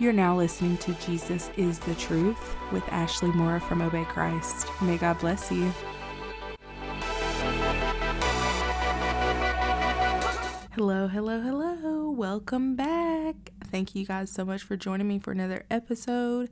[0.00, 4.66] You're now listening to Jesus is the Truth with Ashley Mora from Obey Christ.
[4.80, 5.70] May God bless you.
[10.72, 12.08] Hello, hello, hello.
[12.12, 13.52] Welcome back.
[13.66, 16.48] Thank you guys so much for joining me for another episode.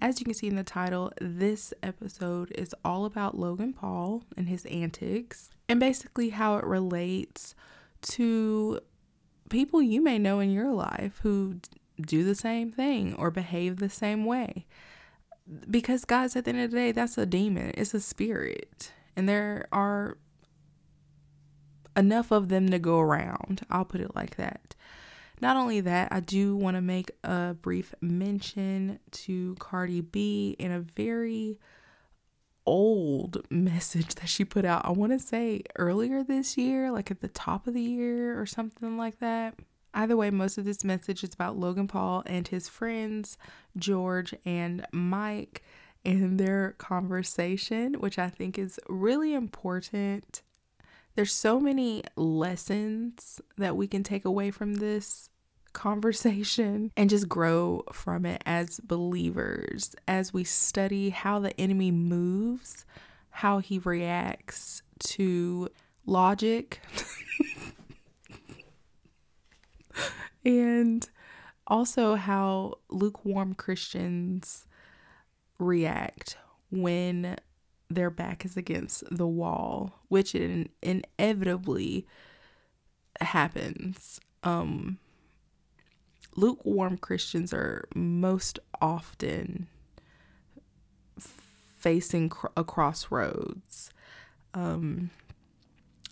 [0.00, 4.48] As you can see in the title, this episode is all about Logan Paul and
[4.48, 7.54] his antics and basically how it relates
[8.00, 8.80] to
[9.50, 11.60] people you may know in your life who
[12.00, 14.66] do the same thing or behave the same way.
[15.70, 18.92] Because, guys, at the end of the day, that's a demon, it's a spirit.
[19.16, 20.18] And there are
[21.96, 23.62] enough of them to go around.
[23.70, 24.74] I'll put it like that.
[25.40, 30.72] Not only that, I do want to make a brief mention to Cardi B in
[30.72, 31.58] a very
[32.66, 34.84] old message that she put out.
[34.84, 38.46] I want to say earlier this year, like at the top of the year or
[38.46, 39.54] something like that.
[39.98, 43.36] Either way, most of this message is about Logan Paul and his friends,
[43.76, 45.64] George and Mike,
[46.04, 50.42] and their conversation, which I think is really important.
[51.16, 55.30] There's so many lessons that we can take away from this
[55.72, 62.86] conversation and just grow from it as believers as we study how the enemy moves,
[63.30, 65.68] how he reacts to
[66.06, 66.82] logic,
[70.44, 71.08] and
[71.66, 74.66] also how lukewarm Christians
[75.58, 76.36] react
[76.70, 77.36] when
[77.90, 82.06] their back is against the wall, which in, inevitably
[83.20, 84.20] happens.
[84.42, 84.98] Um,
[86.36, 89.68] lukewarm Christians are most often
[91.78, 93.90] facing cr- a crossroads.
[94.54, 95.10] Um,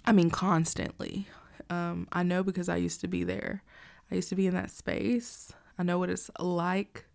[0.05, 1.27] I mean, constantly.
[1.69, 3.63] Um, I know because I used to be there.
[4.11, 5.53] I used to be in that space.
[5.79, 7.07] I no what it's like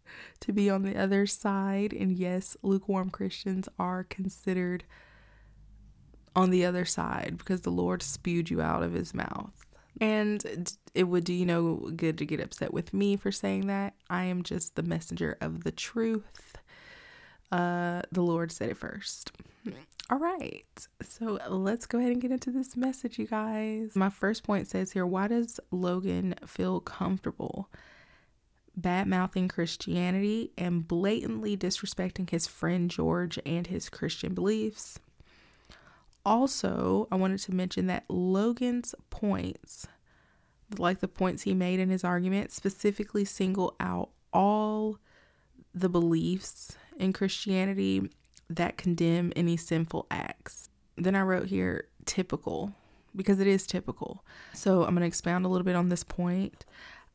[0.41, 1.93] to be on the other side.
[1.93, 4.83] And yes, lukewarm Christians are considered
[6.35, 9.65] on the other side because the Lord spewed you out of his mouth.
[9.99, 13.93] And it would do you know good to get upset with me for saying that.
[14.09, 16.57] I am just the messenger of the truth.
[17.51, 19.31] Uh, the Lord said it first.
[20.11, 20.65] All right,
[21.01, 23.95] so let's go ahead and get into this message, you guys.
[23.95, 27.69] My first point says here why does Logan feel comfortable
[28.75, 34.99] bad mouthing Christianity and blatantly disrespecting his friend George and his Christian beliefs.
[36.25, 39.87] Also, I wanted to mention that Logan's points,
[40.77, 44.99] like the points he made in his argument, specifically single out all
[45.73, 48.09] the beliefs in Christianity
[48.55, 50.69] that condemn any sinful acts.
[50.95, 52.73] Then I wrote here typical
[53.15, 54.23] because it is typical.
[54.53, 56.65] So I'm going to expound a little bit on this point.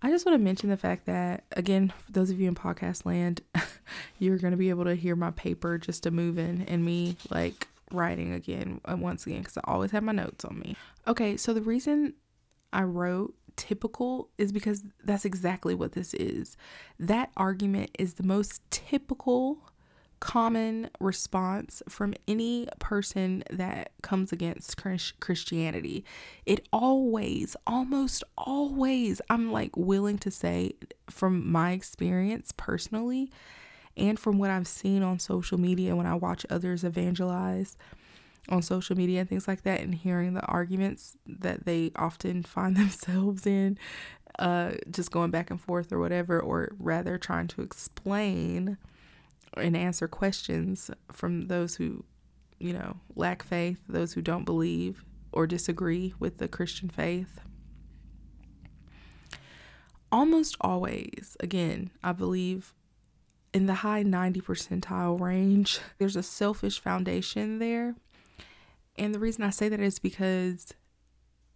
[0.02, 3.40] I just want to mention the fact that, again, those of you in podcast land,
[4.18, 7.66] you're going to be able to hear my paper just a moving and me like
[7.92, 10.76] writing again, uh, once again, because I always have my notes on me.
[11.06, 12.14] Okay, so the reason
[12.72, 16.56] I wrote typical is because that's exactly what this is.
[17.00, 19.58] That argument is the most typical
[20.20, 24.76] common response from any person that comes against
[25.20, 26.04] Christianity.
[26.44, 30.74] It always, almost always, I'm like willing to say
[31.10, 33.30] from my experience personally
[33.96, 37.76] and from what I've seen on social media when I watch others evangelize
[38.48, 42.76] on social media and things like that and hearing the arguments that they often find
[42.76, 43.78] themselves in
[44.38, 48.76] uh just going back and forth or whatever or rather trying to explain
[49.54, 52.04] and answer questions from those who,
[52.58, 57.40] you know, lack faith, those who don't believe or disagree with the Christian faith.
[60.10, 62.72] Almost always, again, I believe
[63.52, 67.94] in the high 90 percentile range, there's a selfish foundation there.
[68.96, 70.72] And the reason I say that is because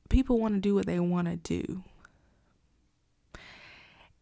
[0.08, 1.84] people want to do what they want to do.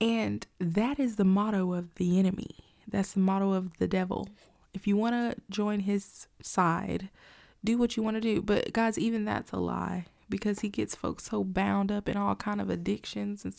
[0.00, 2.67] And that is the motto of the enemy.
[2.90, 4.28] That's the motto of the devil.
[4.74, 7.10] If you want to join his side,
[7.64, 8.40] do what you want to do.
[8.40, 12.34] But guys, even that's a lie because he gets folks so bound up in all
[12.34, 13.44] kind of addictions.
[13.44, 13.54] And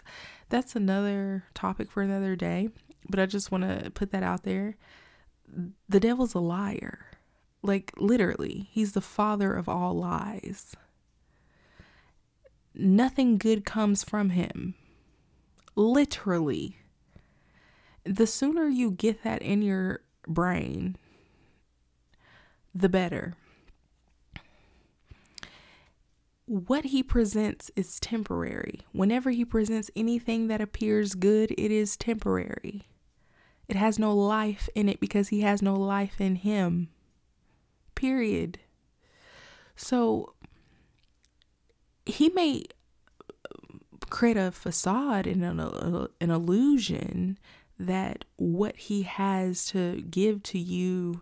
[0.49, 2.69] that's another topic for another day.
[3.09, 4.77] But I just want to put that out there.
[5.87, 7.05] The devil's a liar.
[7.61, 10.75] Like literally, he's the father of all lies.
[12.73, 14.75] Nothing good comes from him.
[15.75, 16.77] Literally
[18.09, 20.97] the sooner you get that in your brain,
[22.73, 23.35] the better.
[26.45, 28.81] What he presents is temporary.
[28.91, 32.87] Whenever he presents anything that appears good, it is temporary.
[33.67, 36.89] It has no life in it because he has no life in him.
[37.93, 38.57] Period.
[39.75, 40.33] So
[42.07, 42.63] he may
[44.09, 47.37] create a facade and an, uh, an illusion
[47.79, 51.21] that what he has to give to you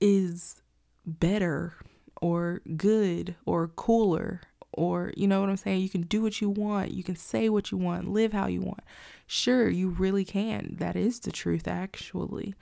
[0.00, 0.62] is
[1.06, 1.74] better
[2.20, 4.40] or good or cooler
[4.76, 5.80] or you know what I'm saying?
[5.80, 8.60] You can do what you want, you can say what you want, live how you
[8.60, 8.80] want.
[9.26, 10.76] Sure, you really can.
[10.78, 12.54] That is the truth, actually.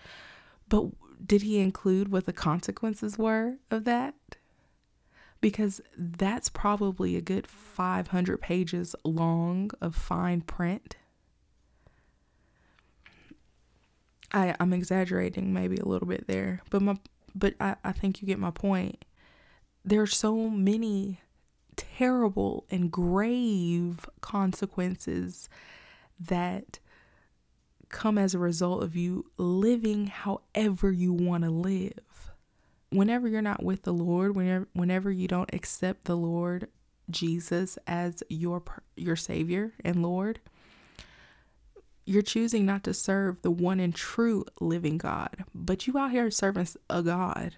[0.69, 0.89] But
[1.25, 4.15] did he include what the consequences were of that?
[5.41, 10.97] Because that's probably a good 500 pages long of fine print.
[14.33, 16.97] I, I'm exaggerating maybe a little bit there, but my
[17.35, 19.05] but I, I think you get my point.
[19.85, 21.21] There are so many
[21.77, 25.49] terrible and grave consequences
[26.21, 26.79] that
[27.89, 32.33] come as a result of you living however you want to live.
[32.91, 36.69] Whenever you're not with the Lord, whenever whenever you don't accept the Lord
[37.11, 38.63] Jesus as your
[38.97, 40.41] your savior and Lord,
[42.05, 46.31] you're choosing not to serve the one and true living God, but you out here
[46.31, 47.57] serving a God.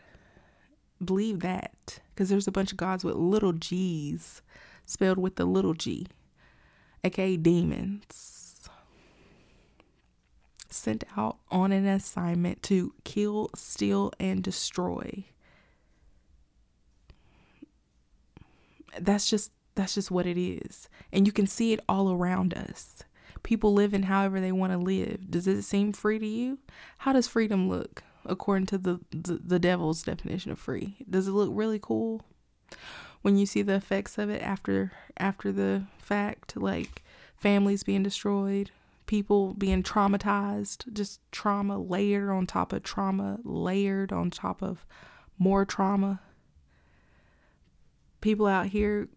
[1.03, 4.43] Believe that because there's a bunch of gods with little g's
[4.87, 6.07] spelled with the little g,
[7.03, 8.69] aka demons,
[10.69, 15.25] sent out on an assignment to kill, steal, and destroy.
[19.01, 20.89] That's just that's just what it is.
[21.13, 23.03] And you can see it all around us.
[23.45, 25.31] People living however they want to live.
[25.31, 26.59] Does it seem free to you?
[26.99, 30.97] How does freedom look according to the, the, the devil's definition of free?
[31.09, 32.23] Does it look really cool?
[33.21, 37.03] When you see the effects of it after after the fact, like
[37.37, 38.71] families being destroyed,
[39.07, 44.87] people being traumatized, just trauma layered on top of trauma, layered on top of
[45.39, 46.21] more trauma.
[48.23, 49.09] People out here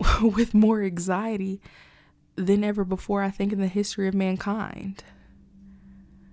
[0.22, 1.60] with more anxiety
[2.38, 5.02] than ever before, I think, in the history of mankind.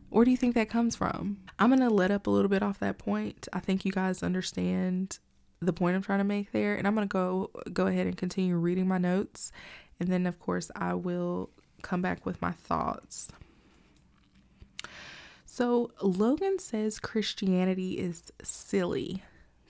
[0.09, 1.39] Where do you think that comes from?
[1.57, 3.47] I'm going to let up a little bit off that point.
[3.51, 5.19] I think you guys understand
[5.59, 8.15] the point I'm trying to make there, and I'm going to go go ahead and
[8.15, 9.51] continue reading my notes,
[9.99, 11.49] and then of course I will
[11.81, 13.29] come back with my thoughts.
[15.45, 19.23] So, Logan says Christianity is silly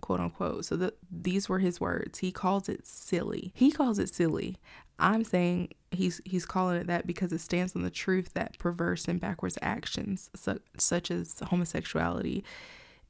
[0.06, 0.66] quote unquote.
[0.66, 2.20] So the, these were his words.
[2.20, 3.52] He calls it silly.
[3.56, 4.58] He calls it silly.
[5.00, 9.08] I'm saying he's he's calling it that because it stands on the truth that perverse
[9.08, 12.44] and backwards actions su- such as homosexuality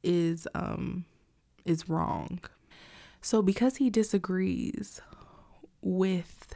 [0.03, 1.05] is um
[1.65, 2.39] is wrong.
[3.21, 5.01] So because he disagrees
[5.81, 6.55] with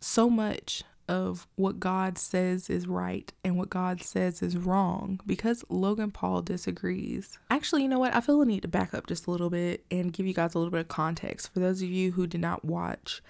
[0.00, 5.64] so much of what God says is right and what God says is wrong because
[5.68, 7.36] Logan Paul disagrees.
[7.50, 8.14] Actually, you know what?
[8.14, 10.54] I feel the need to back up just a little bit and give you guys
[10.54, 11.52] a little bit of context.
[11.52, 13.22] For those of you who did not watch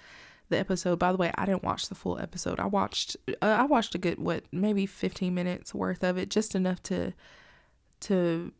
[0.51, 2.59] the episode, by the way, I didn't watch the full episode.
[2.59, 6.53] I watched uh, I watched a good what, maybe 15 minutes worth of it, just
[6.53, 7.13] enough to
[8.01, 8.51] to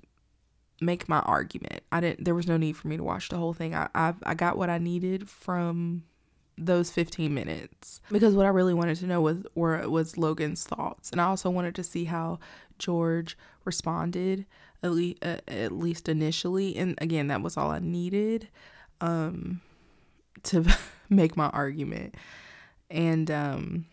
[0.81, 1.81] make my argument.
[1.91, 3.75] I didn't there was no need for me to watch the whole thing.
[3.75, 6.03] I I, I got what I needed from
[6.57, 11.09] those 15 minutes because what I really wanted to know was were was Logan's thoughts
[11.11, 12.39] and I also wanted to see how
[12.77, 14.45] George responded
[14.83, 18.50] at least uh, at least initially and again that was all I needed
[19.00, 19.62] um
[20.43, 20.65] to
[21.09, 22.15] make my argument
[22.89, 23.85] and um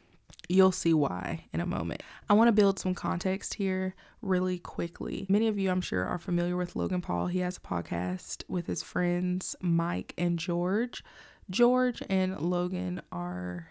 [0.48, 2.02] you'll see why in a moment.
[2.28, 5.26] I want to build some context here really quickly.
[5.28, 7.26] Many of you, I'm sure, are familiar with Logan Paul.
[7.26, 11.04] He has a podcast with his friends Mike and George.
[11.50, 13.68] George and Logan are,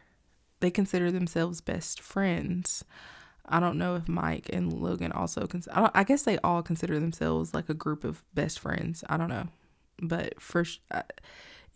[0.59, 2.86] they consider themselves best friends.
[3.45, 7.00] I don't know if Mike and Logan also, cons- I, I guess they all consider
[7.00, 9.03] themselves like a group of best friends.
[9.09, 9.47] I don't know.
[10.00, 11.03] But first, uh,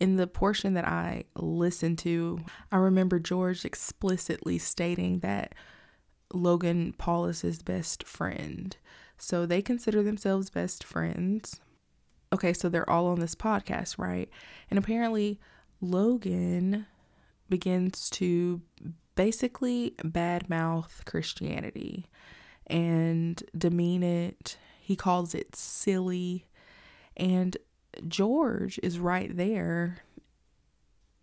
[0.02, 2.40] in the portion that I listened to,
[2.72, 5.54] I remember George explicitly stating that
[6.34, 8.76] Logan Paul is his best friend.
[9.16, 11.60] So they consider themselves best friends.
[12.32, 14.28] Okay, so they're all on this podcast, right?
[14.70, 15.38] And apparently,
[15.80, 16.86] Logan
[17.48, 18.60] begins to
[19.14, 22.10] basically badmouth Christianity
[22.66, 24.58] and demean it.
[24.80, 26.48] He calls it silly.
[27.16, 27.56] And
[28.06, 29.98] George is right there.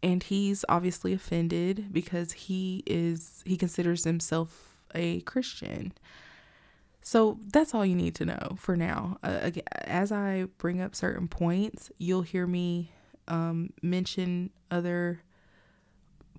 [0.02, 5.94] And he's obviously offended because he is, he considers himself a Christian.
[7.02, 9.18] So that's all you need to know for now.
[9.24, 12.92] Uh, as I bring up certain points, you'll hear me
[13.28, 15.22] um, mention other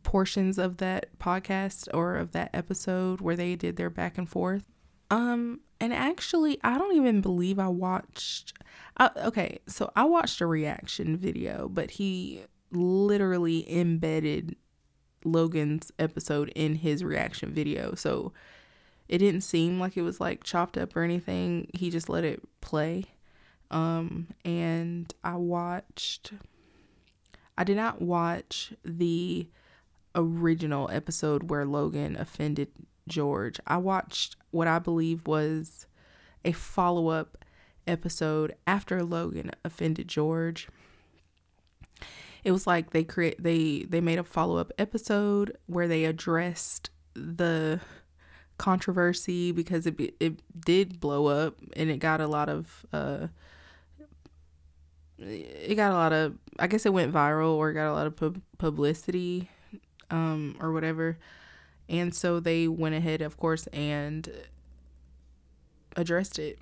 [0.03, 4.65] portions of that podcast or of that episode where they did their back and forth.
[5.11, 8.53] Um, and actually, I don't even believe I watched.
[9.17, 14.57] Okay, so I watched a reaction video, but he literally embedded
[15.25, 17.95] Logan's episode in his reaction video.
[17.95, 18.33] So
[19.09, 21.69] it didn't seem like it was like chopped up or anything.
[21.75, 23.07] He just let it play.
[23.71, 26.33] Um, and I watched,
[27.57, 29.49] I did not watch the
[30.15, 32.69] original episode where Logan offended
[33.11, 33.61] George.
[33.67, 35.87] I watched what I believe was
[36.45, 37.45] a follow up
[37.87, 40.69] episode after Logan offended George.
[42.43, 46.91] It was like they create they they made a follow up episode where they addressed
[47.15, 47.81] the
[48.57, 53.27] controversy because it it did blow up and it got a lot of uh
[55.19, 58.17] it got a lot of I guess it went viral or got a lot of
[58.17, 59.51] pub- publicity
[60.11, 61.19] um or whatever
[61.91, 64.31] and so they went ahead, of course, and
[65.97, 66.59] addressed it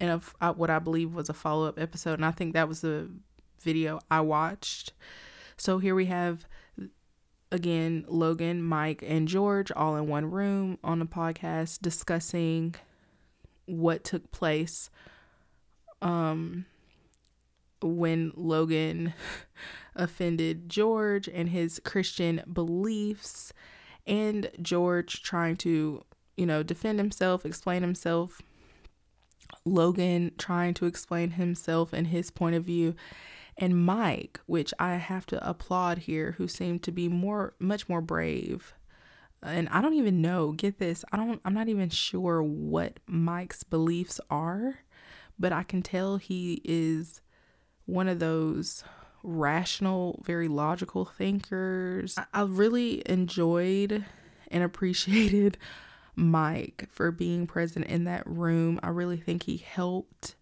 [0.00, 0.08] in
[0.40, 2.14] a, what I believe was a follow up episode.
[2.14, 3.08] And I think that was the
[3.60, 4.92] video I watched.
[5.56, 6.48] So here we have
[7.52, 12.74] again Logan, Mike, and George all in one room on a podcast discussing
[13.66, 14.90] what took place
[16.02, 16.66] um
[17.80, 19.14] when Logan
[19.94, 23.52] offended George and his Christian beliefs
[24.06, 26.02] and George trying to,
[26.36, 28.40] you know, defend himself, explain himself.
[29.64, 32.94] Logan trying to explain himself and his point of view.
[33.58, 38.00] And Mike, which I have to applaud here, who seemed to be more, much more
[38.00, 38.74] brave.
[39.42, 43.62] And I don't even know, get this, I don't, I'm not even sure what Mike's
[43.62, 44.78] beliefs are,
[45.38, 47.20] but I can tell he is
[47.84, 48.84] one of those
[49.22, 52.18] rational, very logical thinkers.
[52.32, 54.04] I really enjoyed
[54.50, 55.58] and appreciated
[56.14, 58.78] Mike for being present in that room.
[58.82, 60.34] I really think he helped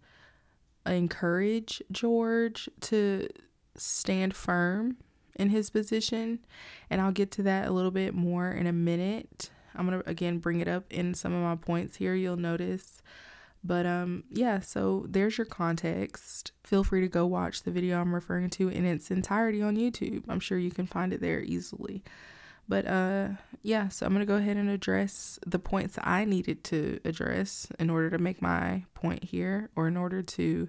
[0.86, 3.28] encourage George to
[3.76, 4.96] stand firm
[5.36, 6.40] in his position.
[6.88, 9.50] And I'll get to that a little bit more in a minute.
[9.74, 12.14] I'm going to again bring it up in some of my points here.
[12.14, 13.02] You'll notice
[13.62, 16.52] but um yeah, so there's your context.
[16.64, 20.24] Feel free to go watch the video I'm referring to in its entirety on YouTube.
[20.28, 22.02] I'm sure you can find it there easily.
[22.68, 23.28] But uh
[23.62, 27.66] yeah, so I'm going to go ahead and address the points I needed to address
[27.78, 30.68] in order to make my point here or in order to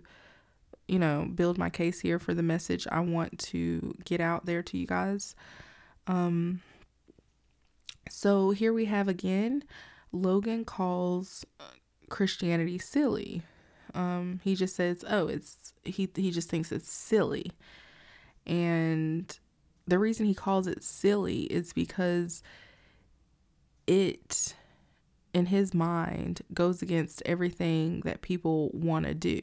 [0.88, 4.62] you know, build my case here for the message I want to get out there
[4.64, 5.36] to you guys.
[6.08, 6.62] Um
[8.10, 9.64] so here we have again
[10.12, 11.46] Logan calls
[12.12, 13.42] Christianity silly.
[13.96, 17.52] Um, he just says, "Oh, it's he he just thinks it's silly."
[18.46, 19.38] And
[19.88, 22.44] the reason he calls it silly is because
[23.88, 24.56] it
[25.34, 29.42] in his mind goes against everything that people want to do.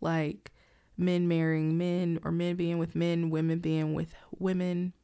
[0.00, 0.50] Like
[0.96, 4.94] men marrying men or men being with men, women being with women,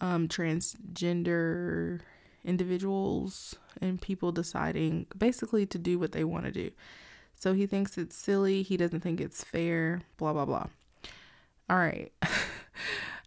[0.00, 2.00] um transgender
[2.48, 6.70] individuals and people deciding basically to do what they want to do.
[7.34, 10.66] So he thinks it's silly, he doesn't think it's fair, blah blah blah.
[11.70, 12.10] All right.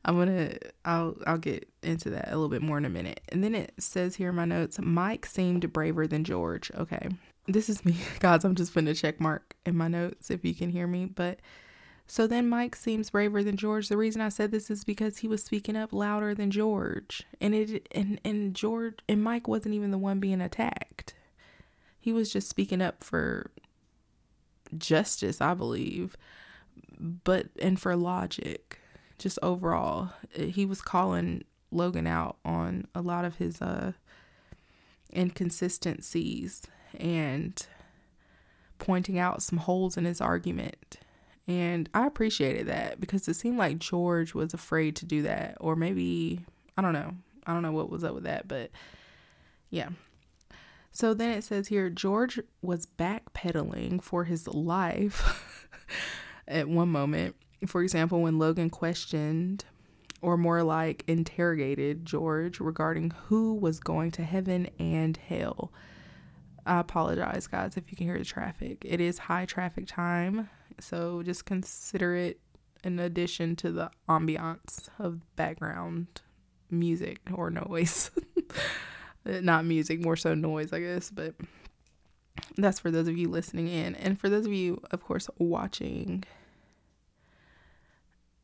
[0.04, 3.22] I'm going to I'll I'll get into that a little bit more in a minute.
[3.30, 6.72] And then it says here in my notes, Mike seemed braver than George.
[6.76, 7.10] Okay.
[7.48, 7.96] This is me.
[8.20, 11.06] Guys, I'm just putting a check mark in my notes if you can hear me,
[11.06, 11.40] but
[12.12, 13.88] so then Mike seems braver than George.
[13.88, 17.24] The reason I said this is because he was speaking up louder than George.
[17.40, 21.14] And it and and George and Mike wasn't even the one being attacked.
[22.02, 23.52] He was just speaking up for
[24.78, 26.18] justice, I believe.
[27.00, 28.82] But and for logic.
[29.18, 33.94] Just overall, he was calling Logan out on a lot of his uh
[35.16, 36.64] inconsistencies
[37.00, 37.66] and
[38.80, 40.98] pointing out some holes in his argument
[41.48, 45.58] and I appreciated that because it seemed like George was afraid to do that.
[45.60, 46.42] Or maybe,
[46.78, 47.14] I don't know.
[47.46, 48.48] I don't know what was up with that.
[48.48, 48.72] But
[49.70, 49.90] yeah.
[50.92, 55.68] So then it says here George was backpedaling for his life
[56.48, 57.36] at one moment.
[57.66, 59.66] For example, when Logan questioned,
[60.22, 65.72] or more like interrogated George regarding who was going to heaven and hell.
[66.66, 68.86] I apologize, guys, if you can hear the traffic.
[68.86, 70.50] It is high traffic time.
[70.82, 72.40] So just consider it
[72.84, 76.08] an addition to the ambiance of background
[76.70, 78.12] music or noise.
[79.26, 81.36] Not music, more so noise, I guess, but
[82.58, 83.96] that's for those of you listening in.
[83.96, 86.24] And for those of you, of course, watching,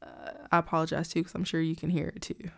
[0.04, 2.36] uh, I apologize too because I'm sure you can hear it too.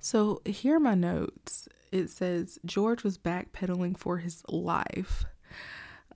[0.00, 1.68] So here are my notes.
[1.90, 5.24] It says George was backpedaling for his life.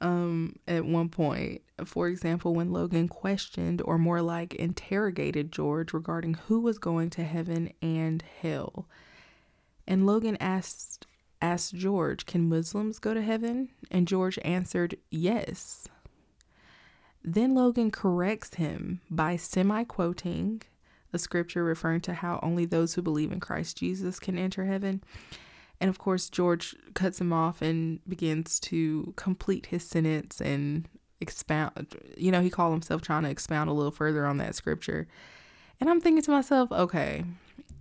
[0.02, 6.34] Um, at one point, for example, when Logan questioned or more like interrogated George regarding
[6.34, 8.88] who was going to heaven and hell.
[9.86, 11.06] And Logan asked
[11.40, 15.86] asked George, "Can Muslims go to heaven?" And George answered, "Yes."
[17.24, 20.62] Then Logan corrects him by semi quoting
[21.12, 25.02] a scripture referring to how only those who believe in Christ Jesus can enter heaven.
[25.82, 30.88] And of course, George cuts him off and begins to complete his sentence and
[31.20, 31.96] expound.
[32.16, 35.08] You know, he called himself trying to expound a little further on that scripture.
[35.80, 37.24] And I'm thinking to myself, okay,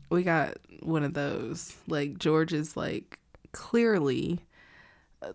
[0.09, 1.77] we got one of those.
[1.87, 3.19] Like, George is like
[3.51, 4.39] clearly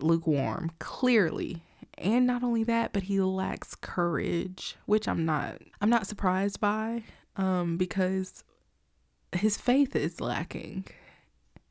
[0.00, 1.62] lukewarm, clearly.
[1.96, 7.04] And not only that, but he lacks courage, which I'm not I'm not surprised by
[7.36, 8.42] um because
[9.30, 10.86] his faith is lacking.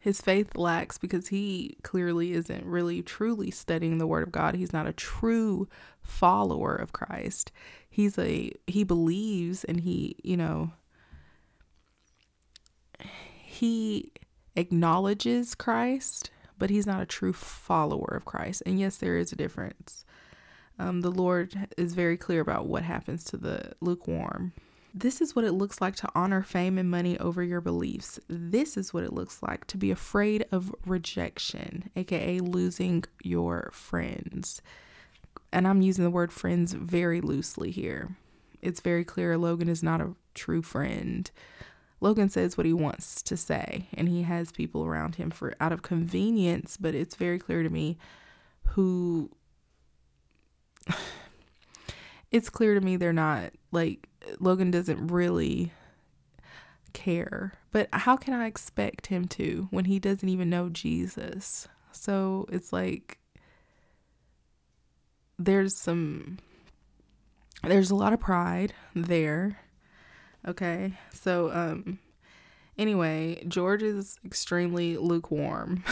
[0.05, 4.53] His faith lacks because he clearly isn't really truly studying the word of God.
[4.53, 5.67] He's not a true
[5.99, 7.51] follower of Christ.
[7.89, 10.73] He's a he believes and he, you know,
[12.99, 14.11] he
[14.55, 18.61] acknowledges Christ, but he's not a true follower of Christ.
[18.63, 20.05] And yes, there is a difference.
[20.77, 24.53] Um, the Lord is very clear about what happens to the lukewarm.
[24.97, 28.17] This is what it looks like to honor fame and money over your beliefs.
[28.29, 34.61] This is what it looks like to be afraid of rejection, aka losing your friends.
[35.51, 38.15] And I'm using the word friends very loosely here.
[38.61, 41.29] It's very clear Logan is not a true friend.
[41.99, 45.73] Logan says what he wants to say, and he has people around him for out
[45.73, 47.97] of convenience, but it's very clear to me
[48.69, 49.29] who
[52.35, 55.71] it's clear to me they're not like Logan doesn't really
[56.93, 57.53] care.
[57.71, 61.67] But how can I expect him to when he doesn't even know Jesus?
[61.91, 63.19] So it's like
[65.37, 66.39] there's some
[67.63, 69.57] there's a lot of pride there
[70.47, 70.93] Okay.
[71.11, 71.99] So, um,
[72.77, 75.83] anyway, George is extremely lukewarm.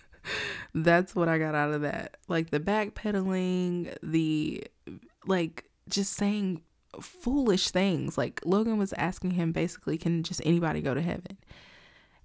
[0.74, 2.16] That's what I got out of that.
[2.28, 4.64] Like the backpedaling, the
[5.26, 6.62] like just saying
[7.00, 8.16] foolish things.
[8.16, 11.38] Like Logan was asking him basically, can just anybody go to heaven?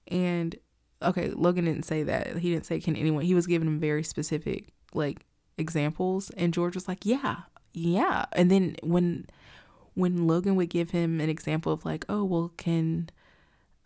[0.08, 0.56] And
[1.01, 2.38] okay, Logan didn't say that.
[2.38, 3.23] He didn't say can anyone.
[3.23, 5.25] He was giving him very specific like
[5.58, 7.41] examples and George was like, "Yeah.
[7.73, 9.28] Yeah." And then when
[9.95, 13.10] when Logan would give him an example of like, oh, well, can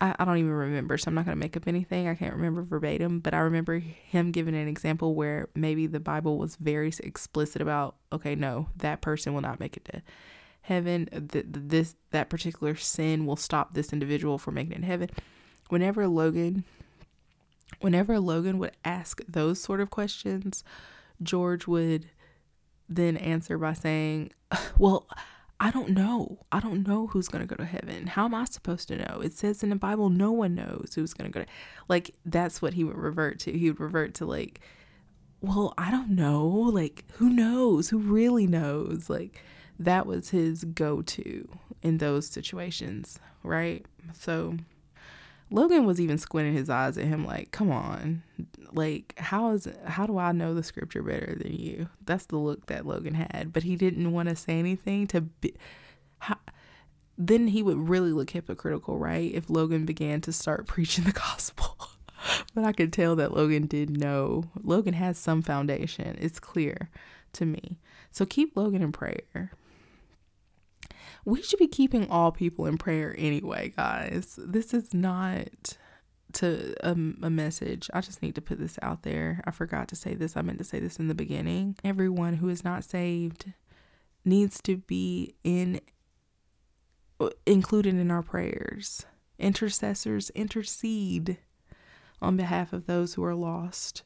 [0.00, 2.08] I, I don't even remember, so I'm not going to make up anything.
[2.08, 6.38] I can't remember verbatim, but I remember him giving an example where maybe the Bible
[6.38, 10.02] was very explicit about, okay, no, that person will not make it to
[10.62, 11.06] heaven.
[11.30, 15.10] Th- this that particular sin will stop this individual from making it in heaven.
[15.68, 16.64] Whenever Logan,
[17.80, 20.64] whenever Logan would ask those sort of questions,
[21.22, 22.08] George would
[22.88, 24.32] then answer by saying,
[24.78, 25.06] "Well."
[25.62, 26.38] I don't know.
[26.50, 28.06] I don't know who's going to go to heaven.
[28.06, 29.20] How am I supposed to know?
[29.20, 31.50] It says in the Bible, no one knows who's going to go to
[31.86, 33.52] like that's what he would revert to.
[33.52, 34.60] He would revert to like,
[35.42, 36.46] well, I don't know.
[36.46, 37.90] Like, who knows?
[37.90, 39.10] Who really knows?
[39.10, 39.42] Like
[39.78, 41.48] that was his go-to
[41.82, 43.84] in those situations, right?
[44.14, 44.56] So
[45.50, 48.22] Logan was even squinting his eyes at him like, "Come on.
[48.72, 52.66] Like how is how do I know the scripture better than you?" That's the look
[52.66, 55.54] that Logan had, but he didn't want to say anything to be
[56.18, 56.36] how,
[57.18, 59.32] then he would really look hypocritical, right?
[59.34, 61.76] If Logan began to start preaching the gospel.
[62.54, 64.44] but I could tell that Logan did know.
[64.62, 66.16] Logan has some foundation.
[66.20, 66.90] It's clear
[67.34, 67.78] to me.
[68.10, 69.52] So keep Logan in prayer
[71.24, 74.38] we should be keeping all people in prayer anyway, guys.
[74.42, 75.76] This is not
[76.34, 77.90] to a, a message.
[77.92, 79.42] I just need to put this out there.
[79.44, 80.36] I forgot to say this.
[80.36, 81.76] I meant to say this in the beginning.
[81.84, 83.52] Everyone who is not saved
[84.24, 85.80] needs to be in
[87.46, 89.04] included in our prayers.
[89.38, 91.38] Intercessors intercede
[92.22, 94.02] on behalf of those who are lost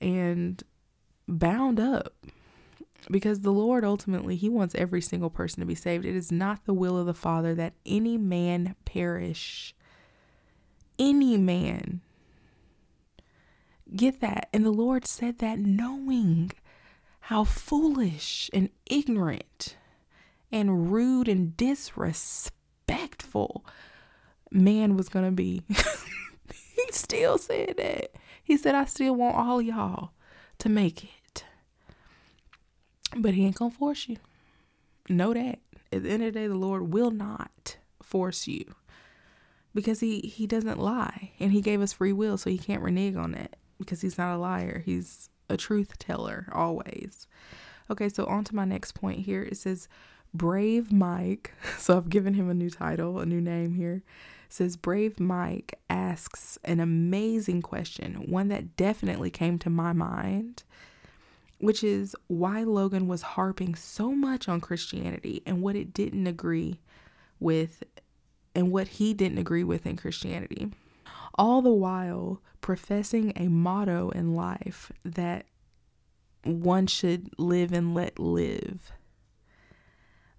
[0.00, 0.62] and
[1.26, 2.14] bound up
[3.10, 6.04] because the Lord ultimately, He wants every single person to be saved.
[6.04, 9.74] It is not the will of the Father that any man perish.
[10.98, 12.00] Any man.
[13.94, 14.48] Get that.
[14.52, 16.52] And the Lord said that knowing
[17.20, 19.76] how foolish and ignorant
[20.50, 23.64] and rude and disrespectful
[24.50, 25.62] man was going to be.
[26.74, 28.12] he still said that.
[28.42, 30.12] He said, I still want all y'all
[30.58, 31.10] to make it.
[33.16, 34.16] But he ain't gonna force you.
[35.08, 35.58] Know that.
[35.92, 38.74] At the end of the day, the Lord will not force you.
[39.74, 41.32] because he he doesn't lie.
[41.40, 43.56] And he gave us free will so he can't renege on it.
[43.78, 44.82] Because he's not a liar.
[44.84, 47.26] He's a truth teller always.
[47.90, 49.42] Okay so on to my next point here.
[49.42, 49.88] It says
[50.34, 54.02] brave mike so i've given him a new title a new name here.
[54.46, 60.64] It says brave mike asks an amazing question one that definitely came to my mind
[61.58, 66.80] which is why logan was harping so much on christianity and what it didn't agree
[67.40, 67.82] with
[68.58, 70.72] and what he didn't agree with in Christianity.
[71.36, 75.46] All the while professing a motto in life that
[76.42, 78.90] one should live and let live.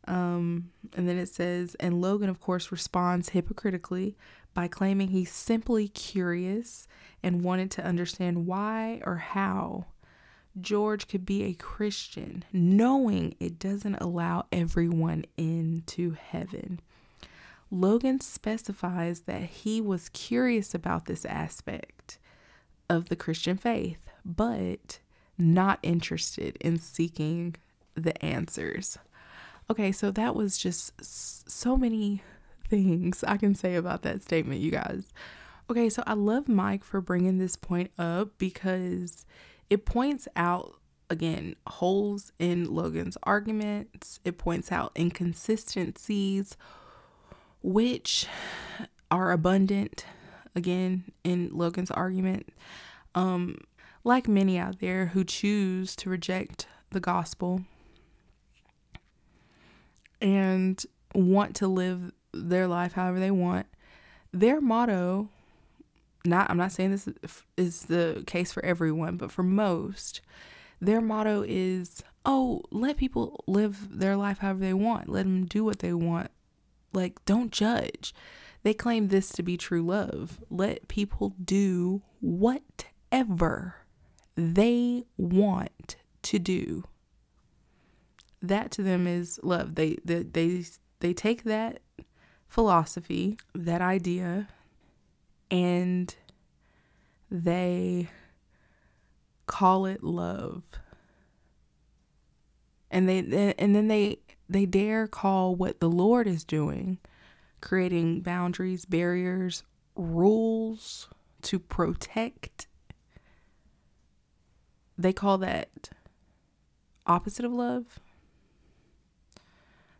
[0.05, 4.17] Um, and then it says, and Logan, of course, responds hypocritically
[4.53, 6.89] by claiming he's simply curious
[7.23, 9.85] and wanted to understand why or how
[10.61, 16.79] George could be a Christian, knowing it doesn't allow everyone into heaven.
[17.71, 22.17] Logan specifies that he was curious about this aspect
[22.89, 24.99] of the Christian faith, but
[25.37, 27.55] not interested in seeking
[27.95, 28.97] the answers.
[29.69, 30.93] Okay, so that was just
[31.49, 32.23] so many
[32.67, 35.13] things I can say about that statement, you guys.
[35.69, 39.25] Okay, so I love Mike for bringing this point up because
[39.69, 40.75] it points out
[41.09, 46.55] again holes in Logan's arguments, it points out inconsistencies
[47.61, 48.27] which
[49.11, 50.05] are abundant
[50.55, 52.49] again in Logan's argument.
[53.15, 53.57] Um,
[54.03, 57.61] like many out there who choose to reject the gospel
[60.21, 63.65] and want to live their life however they want,
[64.31, 65.29] their motto
[66.25, 67.09] not I'm not saying this
[67.57, 70.21] is the case for everyone, but for most,
[70.81, 75.09] their motto is, "Oh, let people live their life however they want.
[75.09, 76.31] Let them do what they want.
[76.93, 78.13] Like, don't judge.
[78.63, 80.43] They claim this to be true love.
[80.49, 83.75] Let people do whatever
[84.35, 86.83] they want to do.
[88.41, 89.75] That to them is love.
[89.75, 90.65] They they they,
[90.99, 91.81] they take that
[92.47, 94.47] philosophy, that idea,
[95.51, 96.15] and
[97.29, 98.09] they
[99.47, 100.63] call it love.
[102.91, 106.97] And they and then they they dare call what the Lord is doing,
[107.61, 109.63] creating boundaries, barriers,
[109.95, 111.07] rules
[111.43, 112.67] to protect.
[114.97, 115.91] They call that
[117.05, 117.99] opposite of love.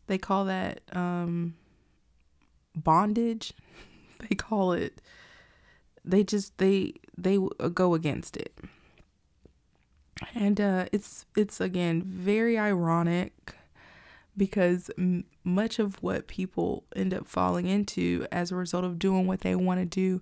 [0.08, 1.56] They call that um,
[2.76, 3.54] bondage.
[4.28, 5.00] They call it.
[6.04, 7.38] They just they they
[7.74, 8.58] go against it,
[10.34, 13.56] and uh, it's it's again very ironic
[14.38, 19.28] because m- much of what people end up falling into as a result of doing
[19.28, 20.22] what they want to do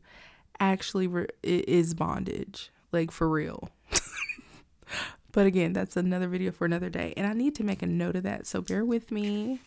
[0.59, 3.69] actually re- is bondage, like for real.
[5.31, 7.13] but again, that's another video for another day.
[7.15, 8.47] And I need to make a note of that.
[8.47, 9.61] So bear with me.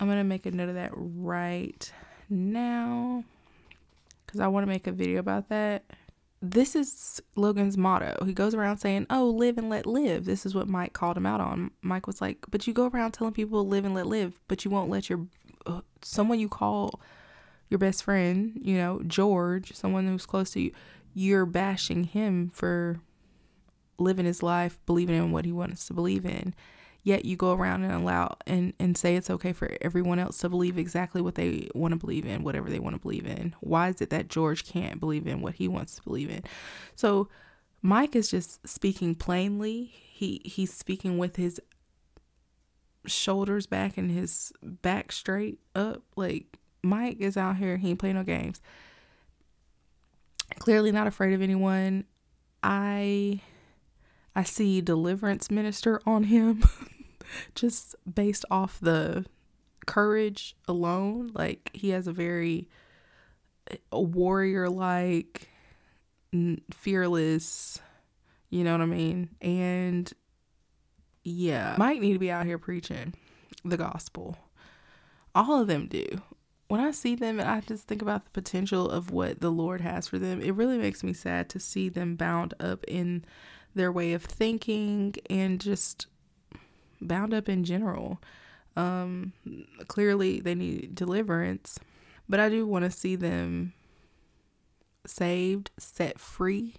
[0.00, 1.92] I'm to make a note of that right
[2.28, 3.24] now
[4.28, 5.84] because I want to make a video about that
[6.40, 8.24] this is Logan's motto.
[8.24, 10.24] He goes around saying, Oh, live and let live.
[10.24, 11.72] This is what Mike called him out on.
[11.82, 14.70] Mike was like, But you go around telling people live and let live, but you
[14.70, 15.26] won't let your
[15.66, 17.00] uh, someone you call
[17.68, 20.72] your best friend, you know, George, someone who's close to you,
[21.12, 23.00] you're bashing him for
[23.98, 26.54] living his life, believing in what he wants to believe in
[27.08, 30.48] yet you go around and allow and and say it's okay for everyone else to
[30.50, 33.56] believe exactly what they want to believe in whatever they want to believe in.
[33.60, 36.44] Why is it that george can't believe in what he wants to believe in?
[36.94, 37.30] So
[37.80, 39.84] mike is just speaking plainly.
[39.84, 41.58] He he's speaking with his
[43.06, 46.02] shoulders back and his back straight up.
[46.14, 48.60] Like mike is out here he ain't playing no games.
[50.58, 52.04] Clearly not afraid of anyone.
[52.62, 53.40] I
[54.36, 56.62] I see deliverance minister on him
[57.54, 59.26] just based off the
[59.86, 61.30] courage alone.
[61.34, 62.68] Like he has a very
[63.70, 65.48] uh, a warrior like
[66.72, 67.80] fearless,
[68.50, 69.30] you know what I mean?
[69.40, 70.12] And
[71.24, 73.14] yeah, might need to be out here preaching
[73.64, 74.36] the gospel.
[75.34, 76.06] All of them do.
[76.68, 79.80] When I see them and I just think about the potential of what the Lord
[79.80, 83.24] has for them, it really makes me sad to see them bound up in
[83.74, 86.06] their way of thinking and just
[87.00, 88.20] bound up in general.
[88.76, 89.32] Um,
[89.88, 91.78] clearly, they need deliverance,
[92.28, 93.72] but I do want to see them
[95.06, 96.76] saved, set free,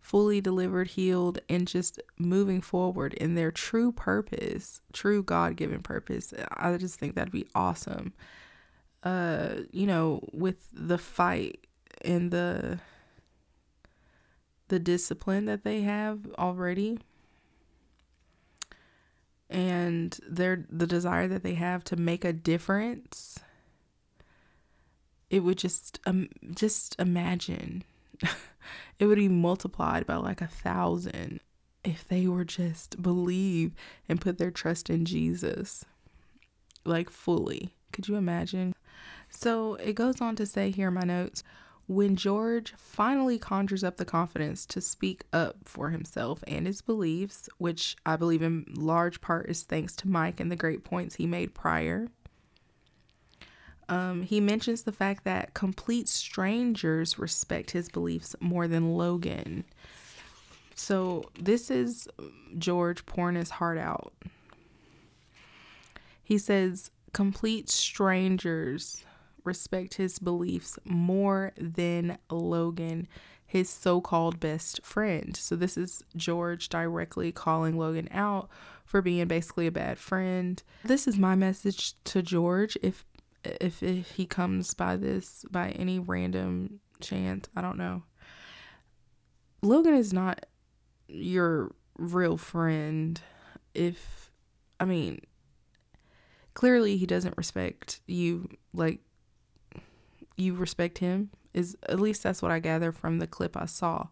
[0.00, 6.32] fully delivered, healed, and just moving forward in their true purpose, true God given purpose.
[6.56, 8.14] I just think that'd be awesome.
[9.02, 11.66] uh, you know, with the fight
[12.04, 12.78] and the
[14.68, 16.98] the discipline that they have already
[19.48, 23.38] and their the desire that they have to make a difference
[25.30, 27.84] it would just um just imagine
[28.98, 31.40] it would be multiplied by like a thousand
[31.84, 33.72] if they were just believe
[34.08, 35.84] and put their trust in Jesus
[36.84, 37.74] like fully.
[37.92, 38.74] Could you imagine?
[39.30, 41.42] So it goes on to say here in my notes
[41.86, 47.48] when George finally conjures up the confidence to speak up for himself and his beliefs,
[47.58, 51.26] which I believe in large part is thanks to Mike and the great points he
[51.26, 52.08] made prior,
[53.88, 59.64] um, he mentions the fact that complete strangers respect his beliefs more than Logan.
[60.74, 62.08] So this is
[62.58, 64.12] George pouring his heart out.
[66.24, 69.05] He says, complete strangers
[69.46, 73.08] respect his beliefs more than Logan,
[73.46, 75.36] his so called best friend.
[75.36, 78.48] So, this is George directly calling Logan out
[78.84, 80.62] for being basically a bad friend.
[80.84, 83.04] This is my message to George if
[83.44, 88.02] if, if he comes by this by any random chance, I don't know.
[89.62, 90.46] Logan is not
[91.08, 93.20] your real friend
[93.74, 94.30] if
[94.78, 95.20] I mean
[96.54, 99.00] clearly he doesn't respect you like
[100.36, 104.08] you respect him is at least that's what I gather from the clip I saw.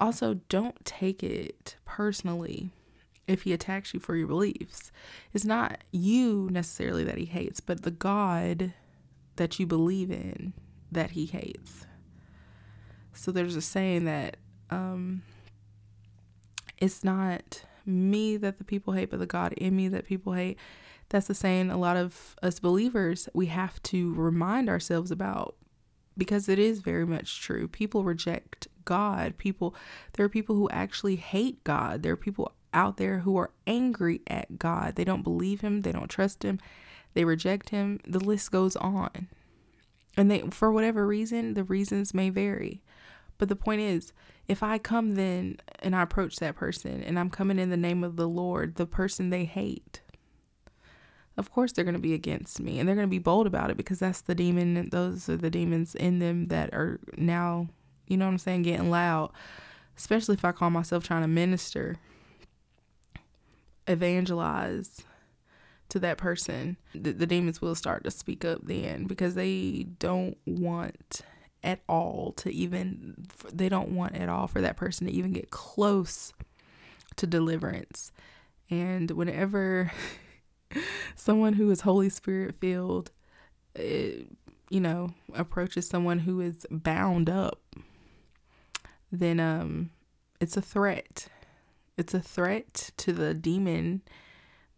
[0.00, 2.70] Also, don't take it personally
[3.28, 4.90] if he attacks you for your beliefs.
[5.32, 8.72] It's not you necessarily that he hates, but the God
[9.36, 10.54] that you believe in
[10.90, 11.86] that he hates.
[13.12, 14.38] So there's a saying that
[14.70, 15.22] um,
[16.78, 20.58] it's not me that the people hate, but the God in me that people hate
[21.12, 25.54] that's the saying a lot of us believers we have to remind ourselves about
[26.16, 27.68] because it is very much true.
[27.68, 29.36] People reject God.
[29.38, 29.74] People
[30.14, 32.02] there are people who actually hate God.
[32.02, 34.96] There are people out there who are angry at God.
[34.96, 36.58] They don't believe him, they don't trust him,
[37.12, 38.00] they reject him.
[38.06, 39.28] The list goes on.
[40.16, 42.82] And they for whatever reason, the reasons may vary.
[43.36, 44.12] But the point is,
[44.48, 48.02] if I come then and I approach that person and I'm coming in the name
[48.02, 50.00] of the Lord, the person they hate,
[51.36, 53.70] of course they're going to be against me and they're going to be bold about
[53.70, 57.68] it because that's the demon those are the demons in them that are now
[58.06, 59.30] you know what i'm saying getting loud.
[59.96, 61.96] Especially if i call myself trying to minister
[63.86, 65.02] evangelize
[65.88, 70.38] to that person the, the demons will start to speak up then because they don't
[70.46, 71.22] want
[71.62, 73.14] at all to even
[73.52, 76.32] they don't want at all for that person to even get close
[77.16, 78.12] to deliverance.
[78.70, 79.92] And whenever
[81.16, 83.10] someone who is Holy Spirit filled,
[83.76, 84.26] you
[84.70, 87.60] know, approaches someone who is bound up,
[89.10, 89.90] then um,
[90.40, 91.28] it's a threat.
[91.98, 94.02] It's a threat to the demon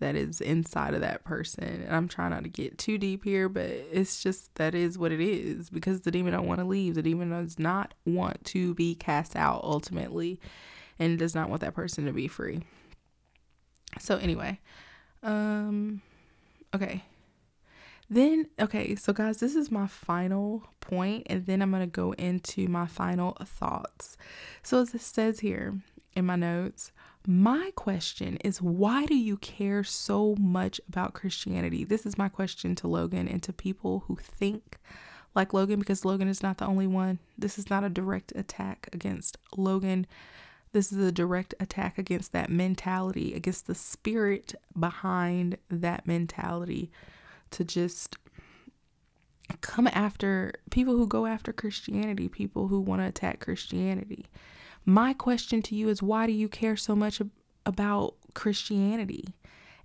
[0.01, 1.65] that is inside of that person.
[1.65, 5.13] And I'm trying not to get too deep here, but it's just that is what
[5.13, 6.95] it is because the demon don't want to leave.
[6.95, 10.41] The demon does not want to be cast out ultimately
[10.99, 12.63] and does not want that person to be free.
[13.99, 14.61] So anyway,
[15.25, 16.03] um,
[16.75, 17.03] okay.
[18.11, 22.13] Then, okay, so guys, this is my final point, and then I'm going to go
[22.13, 24.17] into my final thoughts.
[24.63, 25.81] So, as it says here
[26.15, 26.93] in my notes,
[27.27, 31.83] my question is why do you care so much about Christianity?
[31.85, 34.77] This is my question to Logan and to people who think
[35.35, 37.19] like Logan because Logan is not the only one.
[37.39, 40.07] This is not a direct attack against Logan.
[40.75, 46.91] This is a direct attack against that mentality, against the spirit behind that mentality
[47.53, 48.17] to just
[49.61, 54.27] come after people who go after Christianity, people who want to attack Christianity.
[54.85, 57.23] My question to you is why do you care so much
[57.65, 59.37] about Christianity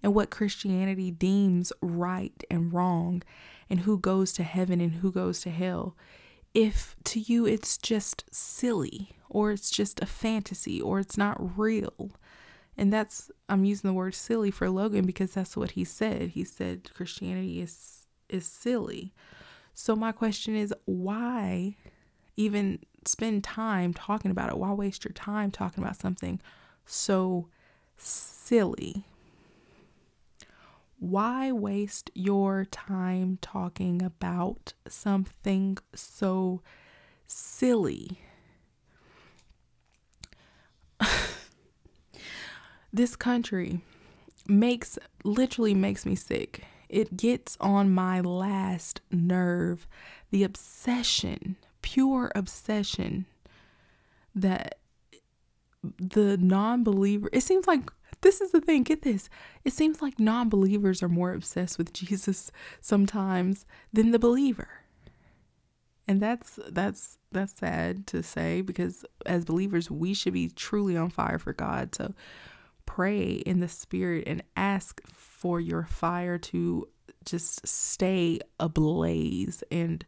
[0.01, 3.21] and what Christianity deems right and wrong
[3.69, 5.95] and who goes to heaven and who goes to hell?
[6.53, 12.11] If to you it's just silly, or it's just a fantasy or it's not real.
[12.75, 16.29] And that's I'm using the word silly for Logan because that's what he said.
[16.29, 19.13] He said Christianity is is silly.
[19.73, 21.77] So my question is why
[22.35, 24.57] even spend time talking about it?
[24.57, 26.39] Why waste your time talking about something
[26.85, 27.47] so
[27.97, 29.05] silly?
[30.99, 36.61] Why waste your time talking about something so
[37.25, 38.19] silly?
[42.93, 43.79] this country
[44.45, 46.65] makes literally makes me sick.
[46.89, 49.87] It gets on my last nerve.
[50.31, 53.25] The obsession, pure obsession
[54.35, 54.79] that
[55.81, 57.89] the non believer, it seems like
[58.21, 59.29] this is the thing, get this.
[59.63, 64.69] It seems like non believers are more obsessed with Jesus sometimes than the believer.
[66.07, 71.09] And that's that's that's sad to say because as believers we should be truly on
[71.09, 71.93] fire for God.
[71.93, 72.13] So
[72.85, 76.87] pray in the spirit and ask for your fire to
[77.25, 80.03] just stay ablaze and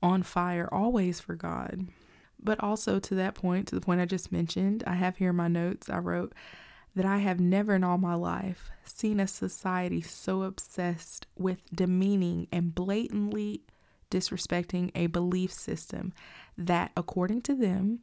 [0.00, 1.88] on fire always for God.
[2.40, 5.48] But also to that point, to the point I just mentioned, I have here my
[5.48, 6.32] notes, I wrote
[6.94, 12.46] that I have never in all my life seen a society so obsessed with demeaning
[12.52, 13.62] and blatantly
[14.10, 16.12] disrespecting a belief system
[16.56, 18.00] that, according to them,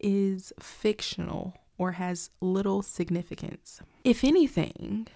[0.00, 3.80] is fictional or has little significance.
[4.02, 5.06] If anything,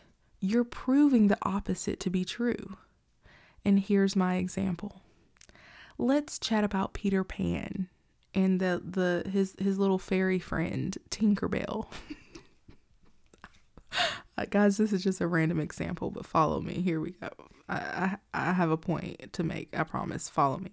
[0.40, 2.76] you're proving the opposite to be true.
[3.64, 5.02] And here's my example.
[5.98, 7.88] Let's chat about Peter Pan
[8.34, 11.88] and the, the his his little fairy friend Tinkerbell.
[14.38, 16.80] uh, guys, this is just a random example, but follow me.
[16.80, 17.28] Here we go.
[17.68, 18.16] I, I
[18.50, 19.68] I have a point to make.
[19.76, 20.28] I promise.
[20.28, 20.72] Follow me.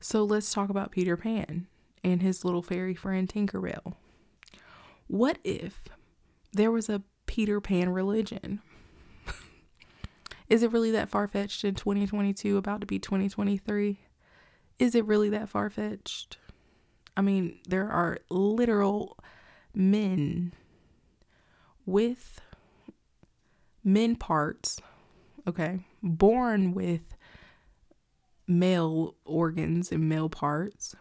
[0.00, 1.66] So let's talk about Peter Pan
[2.02, 3.94] and his little fairy friend Tinkerbell.
[5.06, 5.84] What if
[6.52, 8.60] there was a Peter Pan religion?
[10.48, 13.98] Is it really that far fetched in 2022, about to be 2023?
[14.78, 16.38] Is it really that far fetched?
[17.16, 19.18] I mean, there are literal
[19.74, 20.52] men
[21.86, 22.40] with
[23.82, 24.80] men parts,
[25.46, 27.16] okay, born with
[28.46, 30.94] male organs and male parts.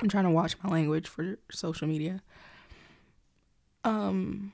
[0.00, 2.22] I'm trying to watch my language for social media.
[3.84, 4.52] Um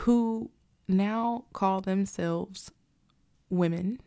[0.00, 0.50] who
[0.86, 2.70] now call themselves
[3.50, 4.00] women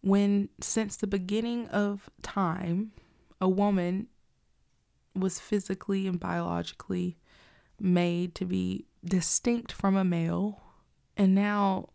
[0.00, 2.92] when since the beginning of time
[3.40, 4.08] a woman
[5.14, 7.16] was physically and biologically
[7.82, 10.62] made to be distinct from a male.
[11.16, 11.88] And now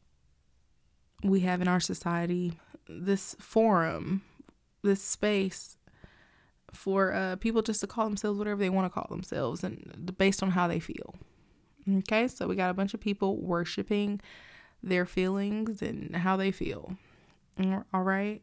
[1.24, 4.22] we have in our society this forum,
[4.84, 5.78] this space
[6.74, 10.44] for uh, people just to call themselves whatever they want to call themselves and based
[10.44, 11.16] on how they feel.
[12.00, 14.20] Okay, so we got a bunch of people worshiping
[14.84, 16.98] their feelings and how they feel.
[17.94, 18.42] All right.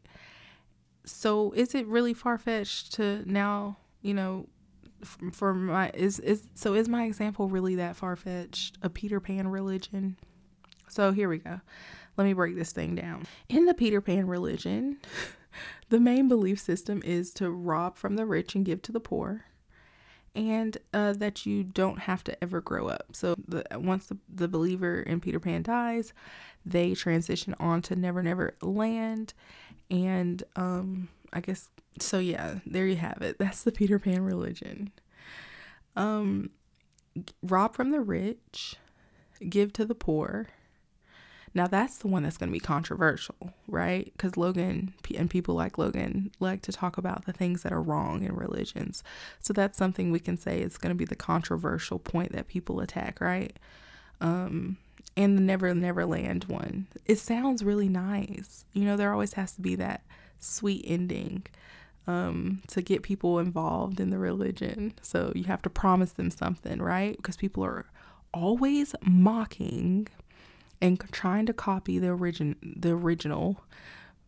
[1.05, 4.47] So is it really far fetched to now, you know,
[5.03, 8.77] for my is is so is my example really that far fetched?
[8.81, 10.17] A Peter Pan religion?
[10.87, 11.61] So here we go.
[12.17, 13.25] Let me break this thing down.
[13.49, 14.97] In the Peter Pan religion,
[15.89, 19.45] the main belief system is to rob from the rich and give to the poor
[20.35, 23.07] and uh, that you don't have to ever grow up.
[23.13, 26.13] So the, once the, the believer in Peter Pan dies,
[26.65, 29.33] they transition on to Never Never Land,
[29.89, 32.19] and um, I guess so.
[32.19, 33.37] Yeah, there you have it.
[33.39, 34.91] That's the Peter Pan religion.
[35.95, 36.49] Um,
[37.41, 38.75] rob from the rich,
[39.49, 40.47] give to the poor,
[41.55, 44.11] now that's the one that's going to be controversial, right?
[44.11, 48.23] Because Logan and people like Logan like to talk about the things that are wrong
[48.23, 49.03] in religions.
[49.39, 52.81] So that's something we can say is going to be the controversial point that people
[52.81, 53.57] attack, right?
[54.19, 54.75] Um,
[55.15, 56.87] and the Never Never Land one.
[57.05, 58.65] It sounds really nice.
[58.73, 60.01] You know, there always has to be that
[60.39, 61.45] sweet ending
[62.07, 64.93] um, to get people involved in the religion.
[65.01, 67.17] So you have to promise them something, right?
[67.17, 67.85] Because people are
[68.33, 70.07] always mocking
[70.81, 73.63] and trying to copy the origin the original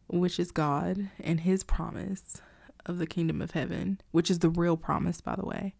[0.07, 2.41] which is God and his promise
[2.85, 5.75] of the kingdom of heaven, which is the real promise by the way.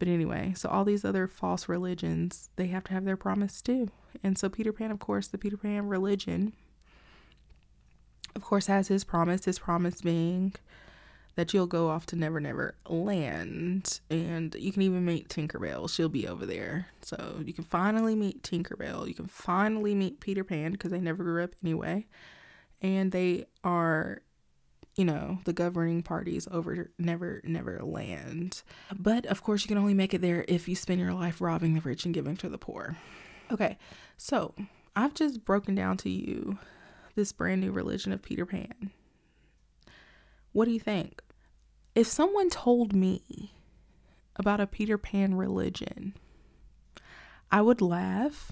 [0.00, 3.90] But anyway, so all these other false religions, they have to have their promise too.
[4.24, 6.52] And so Peter Pan, of course, the Peter Pan religion
[8.34, 10.54] of course has his promise, his promise being
[11.36, 14.00] that you'll go off to Never Never Land.
[14.10, 15.90] And you can even meet Tinkerbell.
[15.90, 16.88] She'll be over there.
[17.02, 19.08] So you can finally meet Tinkerbell.
[19.08, 22.06] You can finally meet Peter Pan because they never grew up anyway.
[22.80, 24.22] And they are,
[24.96, 28.62] you know, the governing parties over Never Never Land.
[28.96, 31.74] But of course, you can only make it there if you spend your life robbing
[31.74, 32.96] the rich and giving to the poor.
[33.50, 33.76] Okay,
[34.16, 34.54] so
[34.96, 36.58] I've just broken down to you
[37.14, 38.90] this brand new religion of Peter Pan.
[40.52, 41.20] What do you think?
[41.94, 43.54] If someone told me
[44.36, 46.14] about a Peter Pan religion,
[47.52, 48.50] I would laugh.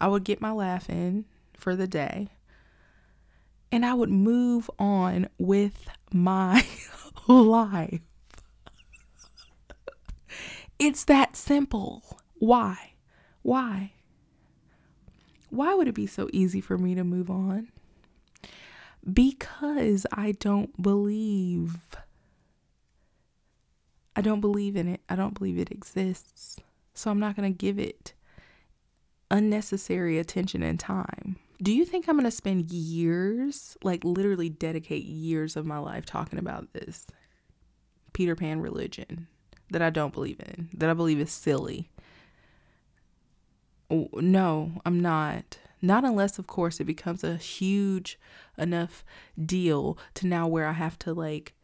[0.00, 1.24] I would get my laugh in
[1.56, 2.28] for the day.
[3.72, 6.64] And I would move on with my
[7.28, 8.00] life.
[10.78, 12.20] It's that simple.
[12.34, 12.92] Why?
[13.42, 13.92] Why?
[15.50, 17.72] Why would it be so easy for me to move on?
[19.12, 21.78] Because I don't believe.
[24.16, 25.00] I don't believe in it.
[25.08, 26.58] I don't believe it exists.
[26.94, 28.12] So I'm not going to give it
[29.30, 31.36] unnecessary attention and time.
[31.62, 36.04] Do you think I'm going to spend years, like literally dedicate years of my life
[36.04, 37.06] talking about this
[38.12, 39.28] Peter Pan religion
[39.70, 41.90] that I don't believe in, that I believe is silly?
[43.90, 45.58] No, I'm not.
[45.80, 48.18] Not unless, of course, it becomes a huge
[48.56, 49.04] enough
[49.42, 51.54] deal to now where I have to like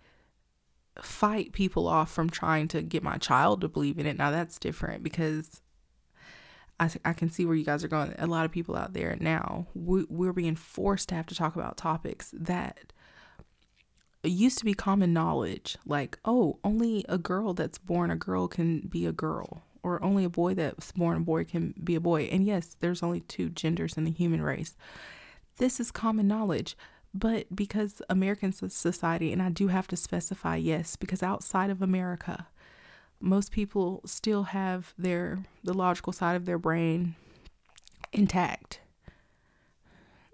[1.03, 4.18] fight people off from trying to get my child to believe in it.
[4.18, 5.61] Now that's different because
[6.78, 8.14] I, I can see where you guys are going.
[8.18, 11.55] A lot of people out there now, we, we're being forced to have to talk
[11.55, 12.92] about topics that
[14.22, 15.76] used to be common knowledge.
[15.86, 20.24] Like, oh, only a girl that's born a girl can be a girl, or only
[20.24, 22.24] a boy that's born a boy can be a boy.
[22.24, 24.76] And yes, there's only two genders in the human race.
[25.59, 26.76] This is common knowledge.
[27.12, 32.46] But because American society, and I do have to specify yes, because outside of America,
[33.20, 37.16] most people still have their the logical side of their brain
[38.12, 38.80] intact.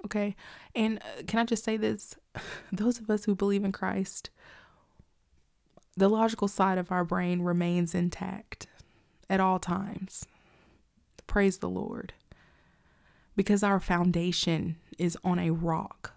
[0.05, 0.37] Okay?
[0.75, 2.15] And uh, can i just say this?
[2.73, 4.31] Those of us who believe in christ
[5.97, 8.67] the logical side of our brain remains intact
[9.31, 10.27] at all times.
[11.27, 12.13] Praise the lord.
[13.35, 16.13] Because our foundation is on a rock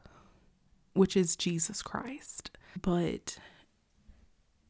[0.93, 3.37] which is jesus christ but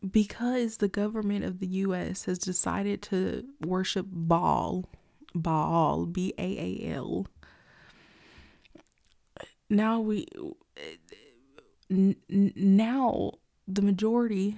[0.07, 4.86] because the government of the US has decided to worship Baal,
[5.36, 6.41] Baal, B A
[6.88, 7.28] A L.
[9.70, 10.26] Now we
[11.89, 13.32] now
[13.67, 14.57] the majority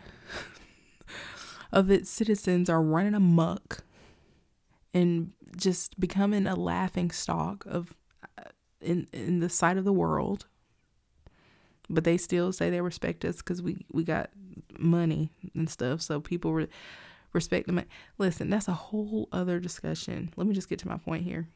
[1.71, 3.83] of its citizens are running amok
[4.93, 7.93] and just becoming a laughing stock of
[8.37, 8.43] uh,
[8.81, 10.45] in in the sight of the world
[11.91, 14.29] but they still say they respect us because we we got
[14.77, 16.67] money and stuff so people re-
[17.33, 17.83] respect them.
[18.17, 20.33] Listen that's a whole other discussion.
[20.35, 21.47] Let me just get to my point here.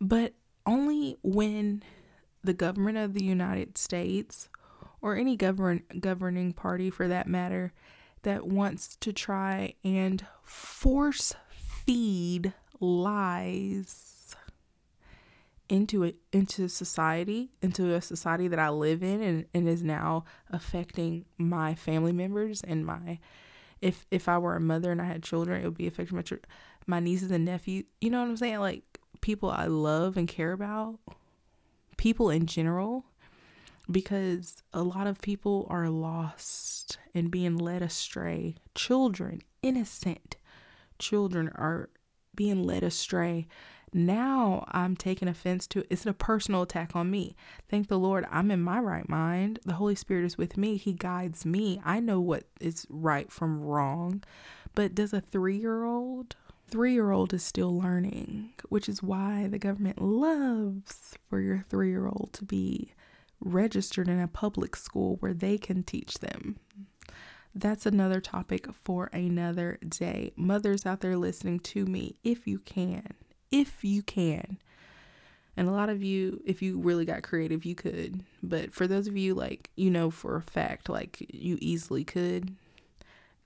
[0.00, 0.34] But
[0.66, 1.82] only when
[2.44, 4.48] the government of the united states
[5.00, 7.72] or any govern governing party for that matter
[8.22, 11.34] that wants to try and force
[11.84, 14.17] feed lies
[15.68, 20.24] into it into society into a society that i live in and, and is now
[20.50, 23.18] affecting my family members and my
[23.82, 26.22] if if i were a mother and i had children it would be affecting my
[26.88, 27.84] my nieces and nephews.
[28.00, 28.58] You know what i'm saying?
[28.58, 28.82] Like
[29.20, 30.98] people i love and care about
[31.96, 33.04] people in general
[33.90, 38.56] because a lot of people are lost and being led astray.
[38.74, 40.36] Children innocent
[40.98, 41.90] children are
[42.34, 43.46] being led astray
[43.92, 47.36] now I'm taking offense to it's a personal attack on me.
[47.68, 49.60] Thank the Lord, I'm in my right mind.
[49.64, 50.76] The Holy Spirit is with me.
[50.76, 51.80] He guides me.
[51.84, 54.22] I know what is right from wrong.
[54.74, 56.36] But does a three year old?
[56.68, 61.88] Three year old is still learning, which is why the government loves for your three
[61.88, 62.92] year old to be
[63.40, 66.58] registered in a public school where they can teach them.
[67.54, 70.32] That's another topic for another day.
[70.36, 73.14] Mothers out there listening to me, if you can,
[73.50, 74.58] if you can.
[75.56, 78.22] And a lot of you, if you really got creative, you could.
[78.42, 82.54] But for those of you, like, you know for a fact, like, you easily could,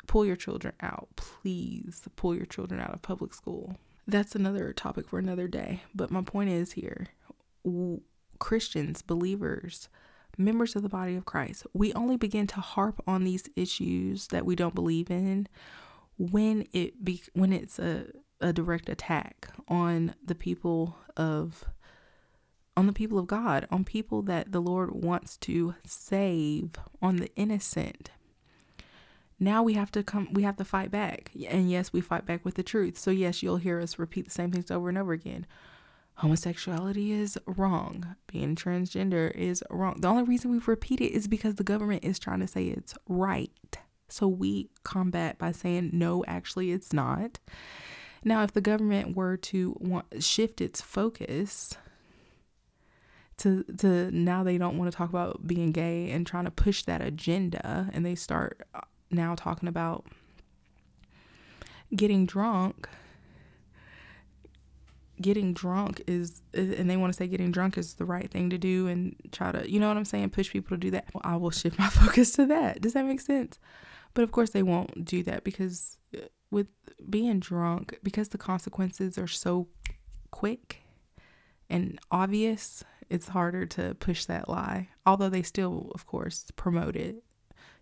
[0.06, 1.08] pull your children out.
[1.16, 3.76] Please pull your children out of public school.
[4.06, 5.82] That's another topic for another day.
[5.94, 7.08] But my point is here
[8.38, 9.88] Christians, believers,
[10.36, 14.44] members of the body of Christ, we only begin to harp on these issues that
[14.44, 15.46] we don't believe in
[16.18, 18.06] when it be when it's a
[18.42, 21.64] a direct attack on the people of
[22.76, 26.70] on the people of God, on people that the Lord wants to save,
[27.02, 28.10] on the innocent.
[29.38, 31.30] Now we have to come we have to fight back.
[31.48, 32.98] And yes, we fight back with the truth.
[32.98, 35.46] So yes, you'll hear us repeat the same things over and over again.
[36.16, 38.16] Homosexuality is wrong.
[38.26, 40.00] Being transgender is wrong.
[40.00, 42.94] The only reason we repeat it is because the government is trying to say it's
[43.08, 43.78] right.
[44.08, 47.40] So we combat by saying no, actually it's not.
[48.24, 51.76] Now, if the government were to want, shift its focus
[53.38, 56.84] to to now they don't want to talk about being gay and trying to push
[56.84, 60.06] that agenda, and they start uh, now talking about
[61.94, 62.88] getting drunk.
[65.20, 68.58] Getting drunk is, and they want to say getting drunk is the right thing to
[68.58, 71.06] do, and try to, you know what I'm saying, push people to do that.
[71.12, 72.80] Well, I will shift my focus to that.
[72.80, 73.58] Does that make sense?
[74.14, 76.68] But of course, they won't do that because uh, with
[77.08, 79.68] being drunk because the consequences are so
[80.30, 80.82] quick
[81.70, 84.88] and obvious, it's harder to push that lie.
[85.06, 87.22] Although they still, of course, promote it.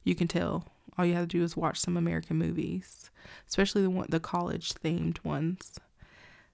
[0.04, 0.68] You can tell.
[0.96, 3.10] All you have to do is watch some American movies,
[3.48, 5.78] especially the one, the college themed ones.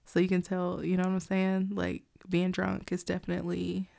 [0.05, 1.71] So you can tell, you know what I'm saying?
[1.73, 3.89] Like being drunk is definitely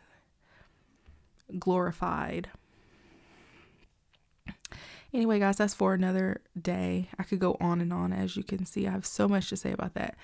[1.59, 2.49] glorified.
[5.13, 7.09] Anyway, guys, that's for another day.
[7.19, 8.13] I could go on and on.
[8.13, 10.17] As you can see, I have so much to say about that.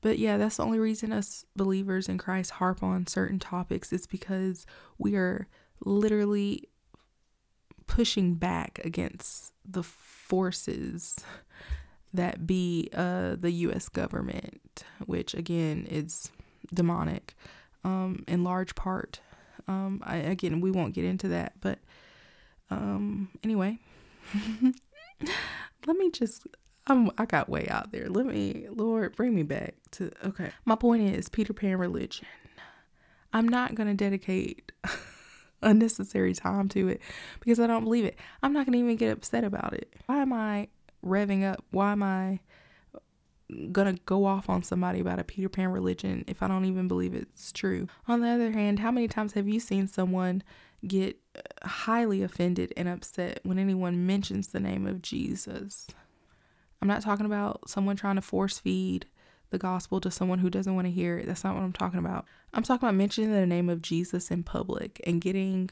[0.00, 3.92] But yeah, that's the only reason us believers in Christ harp on certain topics.
[3.92, 4.66] It's because
[4.98, 5.46] we are
[5.84, 6.68] literally
[7.86, 11.18] pushing back against the forces
[12.14, 13.88] that be uh, the U.S.
[13.88, 16.30] government, which again is
[16.72, 17.34] demonic
[17.84, 19.20] um, in large part.
[19.68, 21.78] Um, I, again, we won't get into that, but
[22.70, 23.78] um, anyway,
[25.86, 26.46] let me just
[26.86, 28.08] I'm I got way out there.
[28.08, 30.50] Let me Lord bring me back to okay.
[30.64, 32.26] My point is Peter Pan religion.
[33.32, 34.72] I'm not going to dedicate
[35.62, 37.00] unnecessary time to it
[37.38, 38.18] because I don't believe it.
[38.42, 39.94] I'm not going to even get upset about it.
[40.06, 40.68] Why am I
[41.04, 41.64] revving up?
[41.70, 42.40] Why am I
[43.72, 47.14] gonna go off on somebody about a Peter Pan religion if I don't even believe
[47.14, 47.88] it's true.
[48.08, 50.42] On the other hand, how many times have you seen someone
[50.86, 55.88] get uh, highly offended and upset when anyone mentions the name of Jesus?
[56.80, 59.06] I'm not talking about someone trying to force feed
[59.50, 61.26] the gospel to someone who doesn't want to hear it.
[61.26, 62.24] That's not what I'm talking about.
[62.54, 65.70] I'm talking about mentioning the name of Jesus in public and getting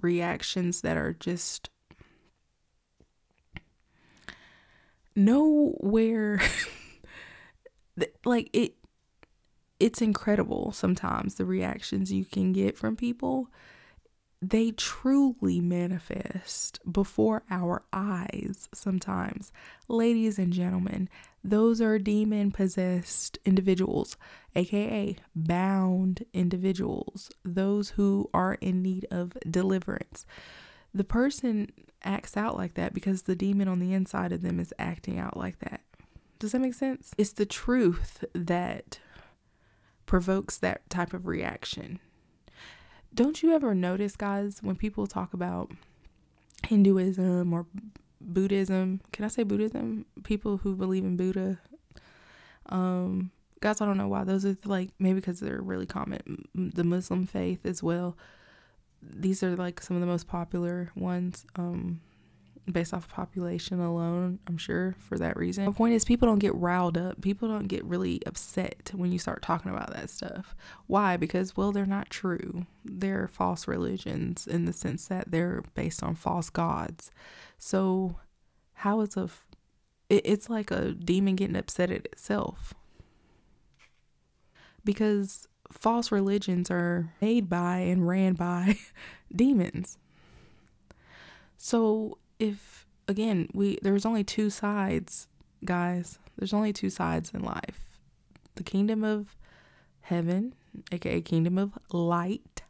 [0.00, 1.68] reactions that are just
[5.14, 6.40] nowhere
[8.24, 8.74] like it
[9.78, 13.48] it's incredible sometimes the reactions you can get from people
[14.42, 19.52] they truly manifest before our eyes sometimes.
[19.86, 21.10] Ladies and gentlemen,
[21.44, 24.16] those are demon possessed individuals,
[24.54, 30.24] aka bound individuals, those who are in need of deliverance.
[30.94, 31.70] The person
[32.02, 35.36] acts out like that because the demon on the inside of them is acting out
[35.36, 35.82] like that.
[36.40, 37.12] Does that make sense?
[37.16, 38.98] It's the truth that
[40.06, 42.00] provokes that type of reaction
[43.12, 45.70] don't you ever notice, guys, when people talk about
[46.68, 47.66] Hinduism or
[48.20, 49.00] Buddhism?
[49.12, 50.06] Can I say Buddhism?
[50.22, 51.58] People who believe in Buddha.
[52.66, 56.44] Um, guys, I don't know why those are like maybe because they're really common.
[56.54, 58.16] The Muslim faith as well.
[59.02, 61.46] These are like some of the most popular ones.
[61.56, 62.00] Um,
[62.66, 65.64] based off population alone, I'm sure for that reason.
[65.64, 67.20] The point is, people don't get riled up.
[67.20, 70.54] People don't get really upset when you start talking about that stuff.
[70.86, 71.16] Why?
[71.16, 72.66] Because, well, they're not true.
[72.84, 77.10] They're false religions in the sense that they're based on false gods.
[77.58, 78.16] So,
[78.74, 79.28] how is a.
[80.08, 82.74] It, it's like a demon getting upset at itself.
[84.84, 88.78] Because false religions are made by and ran by
[89.34, 89.98] demons.
[91.56, 95.28] So if again we there's only two sides
[95.64, 96.18] guys.
[96.36, 97.98] There's only two sides in life.
[98.56, 99.36] The kingdom of
[100.00, 100.54] heaven
[100.90, 102.62] aka kingdom of light.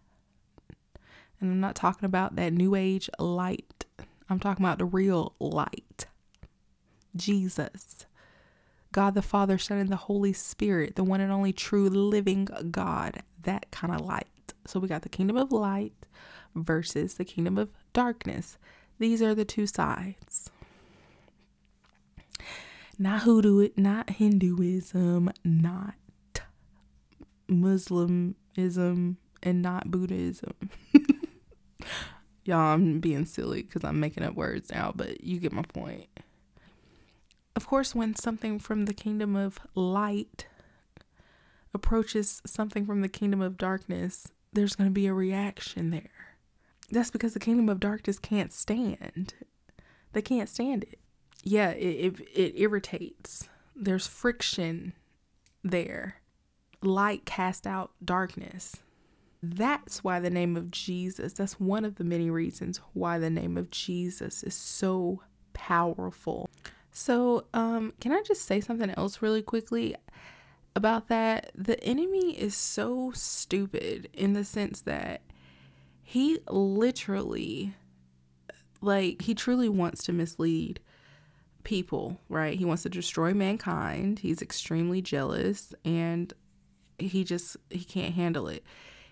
[1.40, 3.84] And i'm not talking about that new age light.
[4.28, 6.06] I'm talking about the real light.
[7.16, 8.06] Jesus.
[8.92, 13.22] God the father son and the holy spirit the one and only true living god.
[13.42, 14.26] That kind of light.
[14.66, 15.94] So we got the kingdom of light
[16.54, 18.58] versus the kingdom of darkness
[19.01, 20.51] these are the two sides.
[22.98, 25.94] Not hoodoo, not Hinduism, not
[27.48, 30.53] Muslimism, and not Buddhism.
[32.44, 36.09] Y'all, I'm being silly because I'm making up words now, but you get my point.
[37.57, 40.46] Of course, when something from the kingdom of light
[41.72, 46.19] approaches something from the kingdom of darkness, there's going to be a reaction there.
[46.91, 49.34] That's because the kingdom of darkness can't stand.
[50.12, 50.99] They can't stand it.
[51.43, 53.49] Yeah, it, it, it irritates.
[53.74, 54.93] There's friction
[55.62, 56.16] there.
[56.82, 58.76] Light cast out darkness.
[59.43, 63.57] That's why the name of Jesus, that's one of the many reasons why the name
[63.57, 65.22] of Jesus is so
[65.55, 66.49] powerful.
[66.93, 69.95] So, um, can I just say something else really quickly
[70.76, 71.53] about that?
[71.55, 75.22] The enemy is so stupid in the sense that
[76.11, 77.72] he literally
[78.80, 80.80] like he truly wants to mislead
[81.62, 82.58] people, right?
[82.58, 84.18] He wants to destroy mankind.
[84.18, 86.32] He's extremely jealous and
[86.98, 88.64] he just he can't handle it.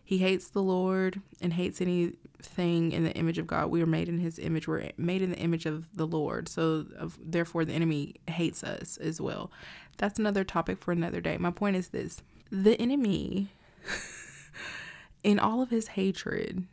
[0.02, 3.70] He hates the Lord and hates anything in the image of God.
[3.70, 4.66] We are made in his image.
[4.66, 6.48] We're made in the image of the Lord.
[6.48, 9.52] So of, therefore the enemy hates us as well.
[9.98, 11.38] That's another topic for another day.
[11.38, 12.22] My point is this.
[12.50, 13.50] The enemy
[15.22, 16.66] in all of his hatred,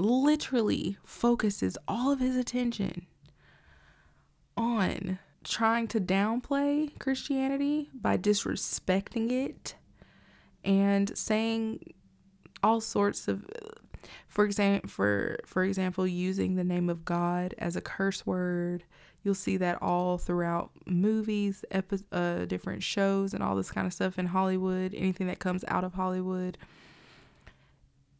[0.00, 3.06] literally focuses all of his attention
[4.56, 9.74] on trying to downplay Christianity by disrespecting it
[10.64, 11.94] and saying
[12.62, 13.46] all sorts of
[14.28, 18.84] for example for for example using the name of God as a curse word.
[19.22, 23.92] You'll see that all throughout movies epi- uh, different shows and all this kind of
[23.92, 26.56] stuff in Hollywood anything that comes out of Hollywood.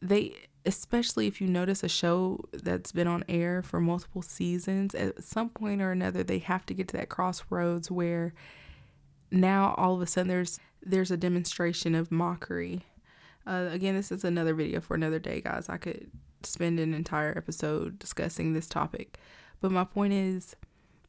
[0.01, 5.23] They especially if you notice a show that's been on air for multiple seasons at
[5.23, 8.33] some point or another they have to get to that crossroads where
[9.31, 12.81] now all of a sudden there's there's a demonstration of mockery.
[13.47, 15.69] Uh, again this is another video for another day guys.
[15.69, 16.11] I could
[16.43, 19.17] spend an entire episode discussing this topic.
[19.61, 20.55] But my point is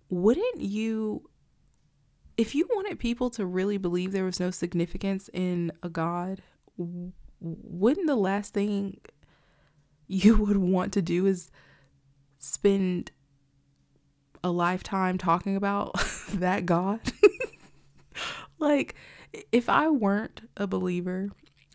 [0.09, 1.29] wouldn't you
[2.37, 6.43] if you wanted people to really believe there was no significance in a god
[7.41, 8.99] wouldn't the last thing
[10.13, 11.51] you would want to do is
[12.39, 13.11] spend
[14.45, 15.95] a lifetime talking about
[16.35, 17.01] that God.
[18.59, 18.95] like,
[19.51, 21.31] if I weren't a believer,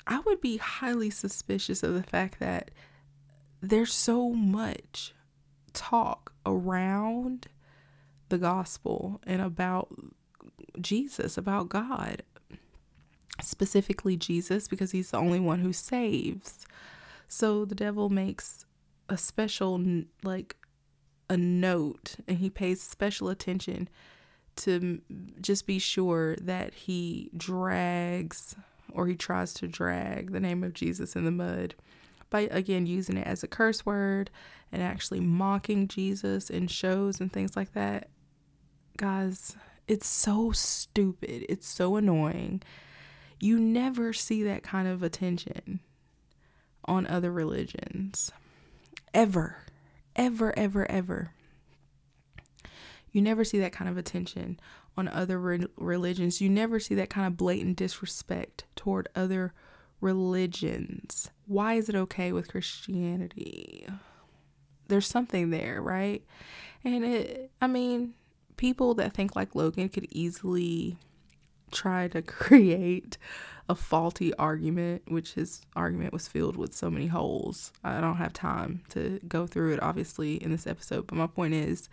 [0.05, 2.71] I would be highly suspicious of the fact that
[3.61, 5.13] there's so much
[5.73, 7.47] talk around
[8.29, 9.89] the gospel and about
[10.79, 12.21] Jesus, about God,
[13.41, 16.67] specifically Jesus, because he's the only one who saves.
[17.27, 18.65] So the devil makes
[19.09, 19.83] a special,
[20.23, 20.55] like,
[21.29, 23.89] a note and he pays special attention
[24.57, 25.01] to
[25.41, 28.55] just be sure that he drags
[28.91, 31.75] or he tries to drag the name of Jesus in the mud
[32.29, 34.29] by again using it as a curse word
[34.71, 38.09] and actually mocking Jesus in shows and things like that.
[38.97, 39.55] Guys,
[39.87, 41.45] it's so stupid.
[41.47, 42.63] It's so annoying.
[43.39, 45.79] You never see that kind of attention
[46.87, 48.31] on other religions.
[49.13, 49.57] Ever.
[50.15, 51.31] Ever, ever, ever.
[53.11, 54.59] You never see that kind of attention
[54.95, 56.41] on other re- religions.
[56.41, 59.53] You never see that kind of blatant disrespect toward other
[60.01, 61.29] religions.
[61.45, 63.87] Why is it okay with Christianity?
[64.87, 66.23] There's something there, right?
[66.83, 68.13] And it, I mean,
[68.57, 70.97] people that think like Logan could easily
[71.71, 73.17] try to create
[73.69, 77.73] a faulty argument, which his argument was filled with so many holes.
[77.83, 81.07] I don't have time to go through it, obviously, in this episode.
[81.07, 81.89] But my point is,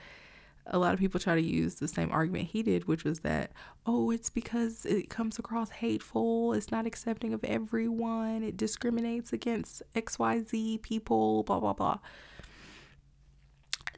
[0.66, 3.52] a lot of people try to use the same argument he did, which was that,
[3.86, 9.82] oh, it's because it comes across hateful, it's not accepting of everyone, it discriminates against
[9.94, 11.98] XYZ people, blah, blah, blah.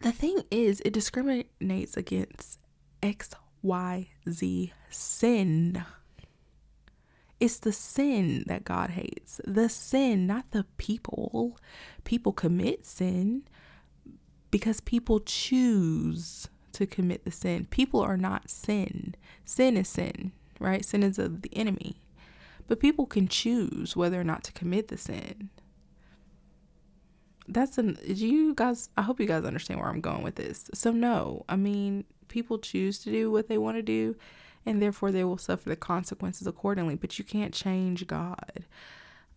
[0.02, 2.58] The thing is, it discriminates against
[3.02, 5.84] XYZ sin.
[7.38, 9.40] It's the sin that God hates.
[9.44, 11.58] The sin, not the people.
[12.04, 13.42] People commit sin
[14.50, 17.66] because people choose to commit the sin.
[17.70, 19.14] People are not sin.
[19.44, 20.84] Sin is sin, right?
[20.84, 22.00] Sin is of the enemy.
[22.68, 25.50] But people can choose whether or not to commit the sin.
[27.48, 30.68] That's an you guys I hope you guys understand where I'm going with this.
[30.74, 34.16] So no, I mean, people choose to do what they want to do
[34.66, 36.96] and therefore they will suffer the consequences accordingly.
[36.96, 38.64] But you can't change God.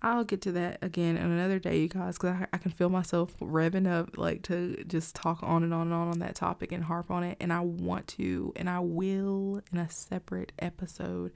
[0.02, 2.90] I'll get to that again in another day, you guys, because I, I can feel
[2.90, 6.72] myself revving up like to just talk on and on and on on that topic
[6.72, 7.38] and harp on it.
[7.40, 11.34] And I want to, and I will in a separate episode.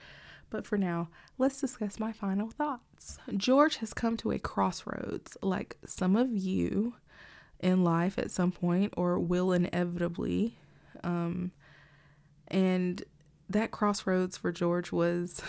[0.50, 3.18] But for now, let's discuss my final thoughts.
[3.36, 6.94] George has come to a crossroads, like some of you
[7.60, 10.58] in life at some point, or will inevitably.
[11.04, 11.52] Um,
[12.48, 13.04] and
[13.50, 15.42] that crossroads for George was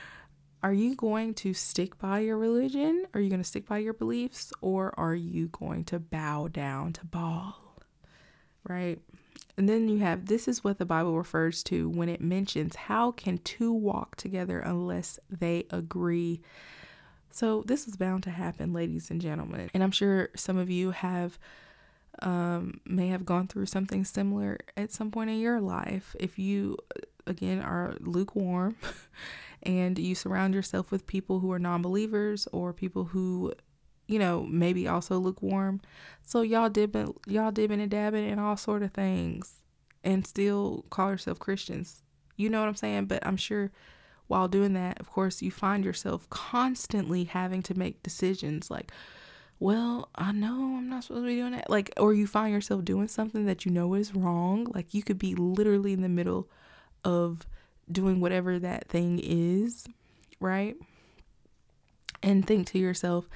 [0.62, 3.06] are you going to stick by your religion?
[3.14, 4.52] Are you going to stick by your beliefs?
[4.60, 7.56] Or are you going to bow down to Baal?
[8.68, 9.00] Right?
[9.56, 13.10] And then you have this is what the Bible refers to when it mentions how
[13.12, 16.40] can two walk together unless they agree.
[17.30, 19.70] So this is bound to happen, ladies and gentlemen.
[19.72, 21.38] And I'm sure some of you have
[22.22, 26.14] um, may have gone through something similar at some point in your life.
[26.18, 26.76] If you
[27.30, 28.76] again are lukewarm
[29.62, 33.52] and you surround yourself with people who are non-believers or people who
[34.06, 35.80] you know maybe also lukewarm
[36.22, 39.60] so y'all dipping y'all dipping and dabbing and all sort of things
[40.04, 42.02] and still call yourself christians
[42.36, 43.70] you know what i'm saying but i'm sure
[44.26, 48.92] while doing that of course you find yourself constantly having to make decisions like
[49.60, 51.68] well, I know I'm not supposed to be doing that.
[51.68, 54.64] Like, or you find yourself doing something that you know is wrong.
[54.74, 56.48] Like, you could be literally in the middle
[57.04, 57.46] of
[57.90, 59.86] doing whatever that thing is,
[60.38, 60.76] right?
[62.22, 63.28] And think to yourself,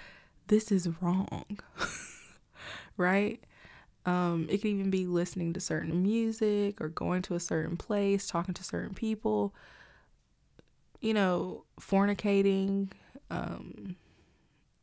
[0.49, 1.59] this is wrong.
[2.97, 3.43] right?
[4.07, 8.27] Um, it could even be listening to certain music or going to a certain place,
[8.27, 9.55] talking to certain people,
[11.01, 12.91] you know, fornicating,
[13.31, 13.97] um,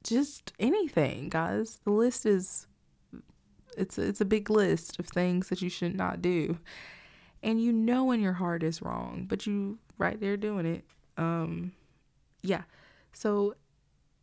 [0.04, 1.80] just anything, guys.
[1.84, 2.68] The list is
[3.78, 6.58] it's it's a big list of things that you should not do.
[7.44, 10.86] And you know when your heart is wrong, but you right there doing it.
[11.18, 11.74] Um
[12.42, 12.64] yeah.
[13.14, 13.56] So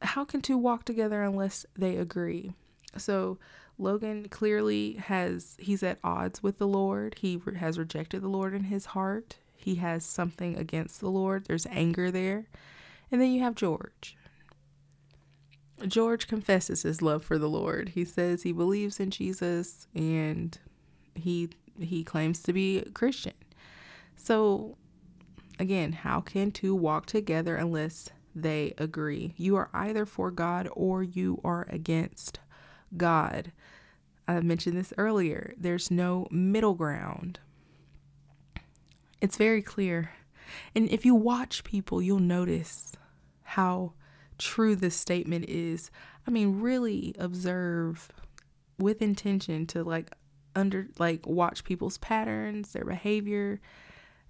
[0.02, 2.52] how can two walk together unless they agree?
[2.96, 3.38] So
[3.78, 7.16] Logan clearly has he's at odds with the Lord.
[7.20, 9.36] He re- has rejected the Lord in his heart.
[9.56, 11.44] He has something against the Lord.
[11.46, 12.46] There's anger there.
[13.10, 14.16] And then you have George.
[15.86, 17.90] George confesses his love for the Lord.
[17.90, 20.58] He says he believes in Jesus and
[21.14, 21.50] he
[21.81, 23.35] he claims to be Christian.
[24.16, 24.76] So
[25.59, 29.35] again, how can two walk together unless they agree?
[29.37, 32.41] You are either for God or you are against
[32.97, 33.53] God.
[34.26, 35.55] I mentioned this earlier.
[35.57, 37.41] There's no middle ground.
[39.20, 40.12] It's very clear.
[40.74, 42.93] And if you watch people, you'll notice
[43.43, 43.93] how
[44.39, 45.91] true this statement is.
[46.26, 48.09] I mean, really observe
[48.79, 50.12] with intention to like
[50.59, 53.61] under like watch people's patterns, their behavior,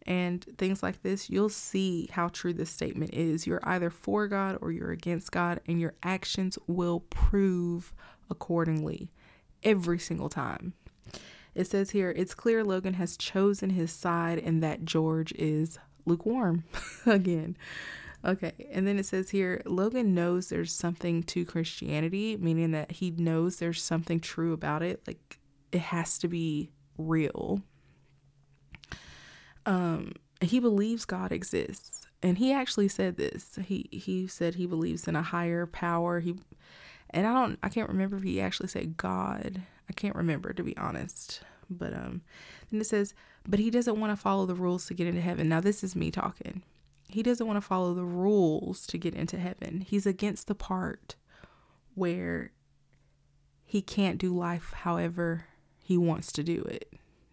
[0.06, 3.46] and things like this, you'll see how true this statement is.
[3.46, 7.92] You're either for God or you're against God, and your actions will prove
[8.30, 9.10] accordingly
[9.62, 10.74] every single time.
[11.54, 16.64] It says here, it's clear Logan has chosen his side and that George is lukewarm
[17.06, 17.56] again.
[18.24, 23.10] Okay, and then it says here Logan knows there's something to Christianity, meaning that he
[23.10, 25.02] knows there's something true about it.
[25.06, 25.37] Like
[25.72, 27.62] it has to be real.
[29.66, 32.06] Um, he believes God exists.
[32.22, 33.58] And he actually said this.
[33.64, 36.20] He he said he believes in a higher power.
[36.20, 36.34] He
[37.10, 39.62] and I don't I can't remember if he actually said God.
[39.88, 41.42] I can't remember to be honest.
[41.70, 42.22] But um
[42.70, 43.14] then it says,
[43.46, 45.48] but he doesn't want to follow the rules to get into heaven.
[45.48, 46.62] Now this is me talking.
[47.08, 49.82] He doesn't want to follow the rules to get into heaven.
[49.82, 51.14] He's against the part
[51.94, 52.52] where
[53.64, 55.46] he can't do life however
[55.88, 56.92] he wants to do it,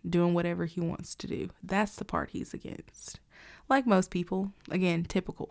[0.09, 1.49] doing whatever he wants to do.
[1.61, 3.19] That's the part he's against.
[3.67, 5.49] Like most people, again, typical.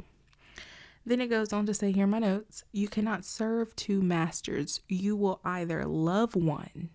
[1.05, 4.81] Then it goes on to say here my notes you cannot serve two masters.
[4.89, 6.89] You will either love one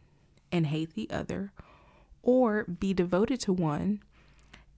[0.52, 1.52] and hate the other,
[2.24, 4.02] or be devoted to one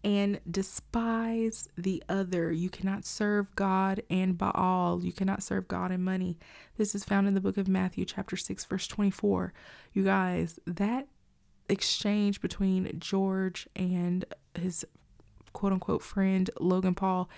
[0.03, 2.51] and despise the other.
[2.51, 4.99] You cannot serve God and Baal.
[5.01, 6.37] You cannot serve God and money.
[6.75, 9.53] This is found in the book of Matthew, chapter 6, verse 24.
[9.93, 11.07] You guys, that
[11.71, 14.85] exchange between George and his
[15.53, 17.29] quote unquote friend, Logan Paul,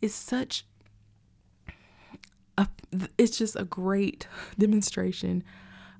[0.00, 0.66] is such
[2.56, 2.66] a,
[3.18, 4.26] it's just a great
[4.58, 5.44] demonstration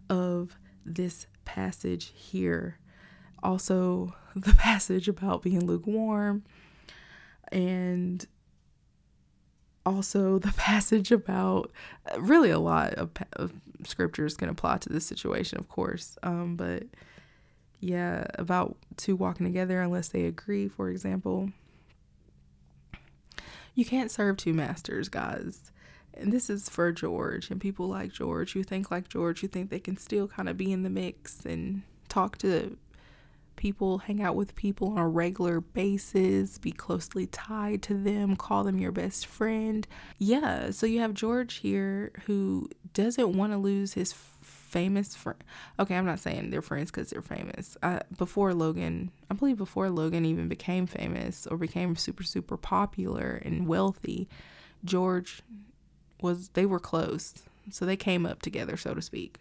[0.08, 2.78] of this passage here.
[3.42, 6.42] Also the passage about being lukewarm
[7.52, 8.26] and
[9.86, 11.70] also the passage about
[12.18, 13.52] really a lot of, of
[13.84, 16.84] scriptures can apply to this situation of course um, but
[17.84, 21.50] yeah about two walking together unless they agree for example
[23.74, 25.70] you can't serve two masters guys
[26.14, 29.68] and this is for george and people like george who think like george who think
[29.68, 32.76] they can still kind of be in the mix and talk to
[33.56, 38.64] people, hang out with people on a regular basis, be closely tied to them, call
[38.64, 39.86] them your best friend.
[40.18, 44.12] Yeah, so you have George here who doesn't want to lose his
[44.74, 45.42] famous friend.
[45.78, 47.76] Okay, I'm not saying they're friends because they're famous.
[47.80, 53.40] Uh, before Logan, I believe before Logan even became famous or became super, super popular
[53.44, 54.28] and wealthy,
[54.84, 55.42] George
[56.20, 57.34] was, they were close.
[57.70, 59.38] So they came up together, so to speak.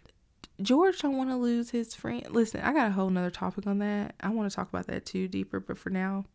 [0.62, 2.24] George don't want to lose his friend.
[2.30, 4.14] Listen, I got a whole nother topic on that.
[4.20, 6.26] I want to talk about that too deeper, but for now,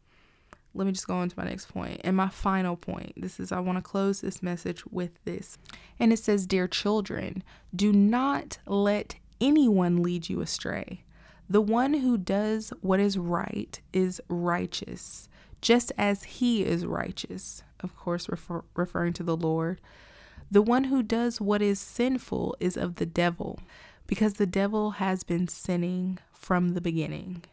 [0.73, 1.67] let me just go on to my next.
[1.75, 3.13] And my final point.
[3.17, 5.57] This is I want to close this message with this.
[5.99, 7.43] And it says, Dear children,
[7.75, 11.03] do not let anyone lead you astray.
[11.49, 15.27] The one who does what is right is righteous,
[15.61, 17.63] just as he is righteous.
[17.79, 19.81] Of course, refer- referring to the Lord.
[20.51, 23.59] The one who does what is sinful is of the devil
[24.05, 27.43] because the devil has been sinning from the beginning.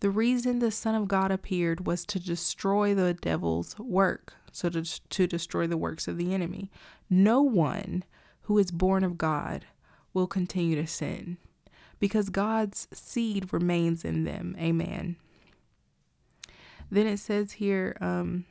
[0.00, 4.82] The reason the Son of God appeared was to destroy the devil's work, so to,
[4.82, 6.70] to destroy the works of the enemy.
[7.10, 8.04] No one
[8.42, 9.66] who is born of God
[10.14, 11.36] will continue to sin
[11.98, 14.56] because God's seed remains in them.
[14.58, 15.16] Amen.
[16.90, 18.46] Then it says here, um,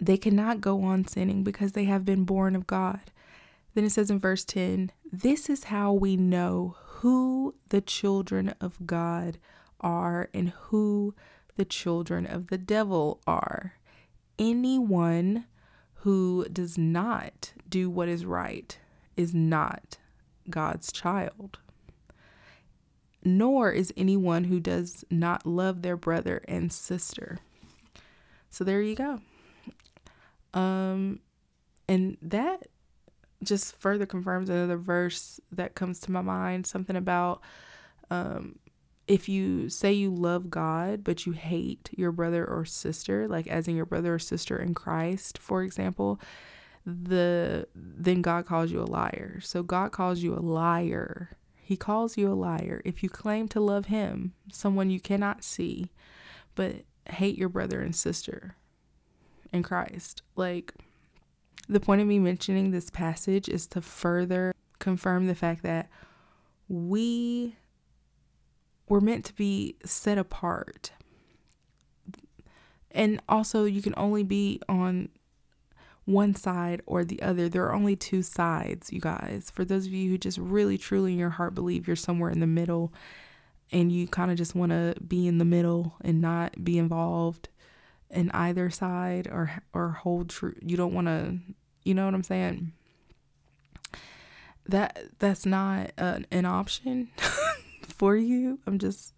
[0.00, 3.00] they cannot go on sinning because they have been born of God.
[3.74, 8.86] Then it says in verse 10 This is how we know who the children of
[8.86, 9.38] God
[9.80, 11.14] are and who
[11.56, 13.74] the children of the devil are.
[14.38, 15.46] Anyone
[16.02, 18.78] who does not do what is right
[19.16, 19.98] is not
[20.48, 21.58] God's child.
[23.24, 27.38] Nor is anyone who does not love their brother and sister.
[28.50, 29.20] So there you go.
[30.54, 31.20] Um
[31.88, 32.68] and that
[33.42, 37.40] just further confirms another verse that comes to my mind something about
[38.10, 38.58] um,
[39.08, 43.66] if you say you love God but you hate your brother or sister, like as
[43.66, 46.20] in your brother or sister in Christ, for example,
[46.84, 49.40] the then God calls you a liar.
[49.42, 51.36] So God calls you a liar.
[51.56, 55.90] He calls you a liar if you claim to love him, someone you cannot see,
[56.54, 56.76] but
[57.10, 58.56] hate your brother and sister
[59.52, 60.22] in Christ.
[60.36, 60.74] Like
[61.68, 65.88] the point of me mentioning this passage is to further confirm the fact that
[66.68, 67.56] we
[68.88, 70.92] were meant to be set apart.
[72.90, 75.10] And also, you can only be on
[76.04, 77.48] one side or the other.
[77.48, 79.50] There are only two sides, you guys.
[79.52, 82.40] For those of you who just really, truly in your heart believe you're somewhere in
[82.40, 82.92] the middle
[83.70, 87.48] and you kind of just want to be in the middle and not be involved
[88.10, 91.38] in either side or or hold true you don't want to
[91.84, 92.72] you know what i'm saying
[94.66, 97.08] that that's not uh, an option
[97.98, 98.60] for you.
[98.66, 99.14] I'm just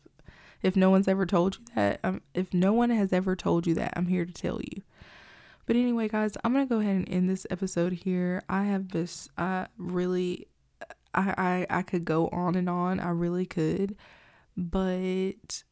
[0.62, 3.74] if no one's ever told you that um, if no one has ever told you
[3.74, 4.82] that i'm here to tell you.
[5.66, 8.42] But anyway guys i'm gonna go ahead and end this episode here.
[8.48, 10.48] I have this uh really
[11.14, 13.00] I, I i could go on and on.
[13.00, 13.96] I really could.
[14.56, 15.62] But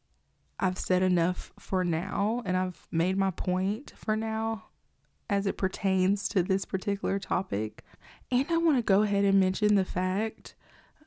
[0.59, 4.65] I've said enough for now and I've made my point for now
[5.29, 7.83] as it pertains to this particular topic.
[8.31, 10.55] And I want to go ahead and mention the fact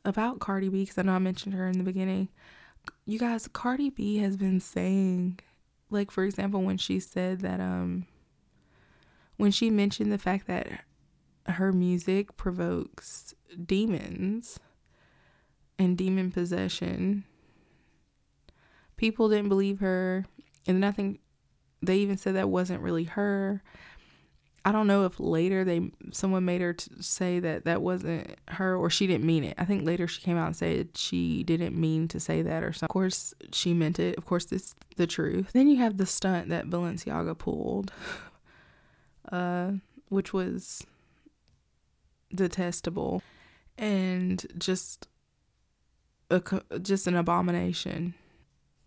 [0.04, 2.28] about Cardi B because I know I mentioned her in the beginning.
[3.06, 5.38] You guys, Cardi B has been saying,
[5.90, 8.06] like, for example, when she said that, um,
[9.36, 10.68] when she mentioned the fact that
[11.46, 13.34] her music provokes
[13.66, 14.60] demons
[15.78, 17.24] and demon possession
[18.96, 20.24] people didn't believe her
[20.66, 21.18] and nothing
[21.82, 23.62] they even said that wasn't really her
[24.64, 28.90] i don't know if later they someone made her say that that wasn't her or
[28.90, 29.54] she didn't mean it.
[29.58, 32.72] I think later she came out and said she didn't mean to say that or
[32.72, 34.16] something of course she meant it.
[34.16, 35.52] Of course it's the truth.
[35.52, 37.92] Then you have the stunt that balenciaga pulled
[39.30, 39.72] uh
[40.08, 40.84] which was
[42.34, 43.22] detestable
[43.78, 45.08] and just
[46.30, 46.40] a
[46.80, 48.14] just an abomination.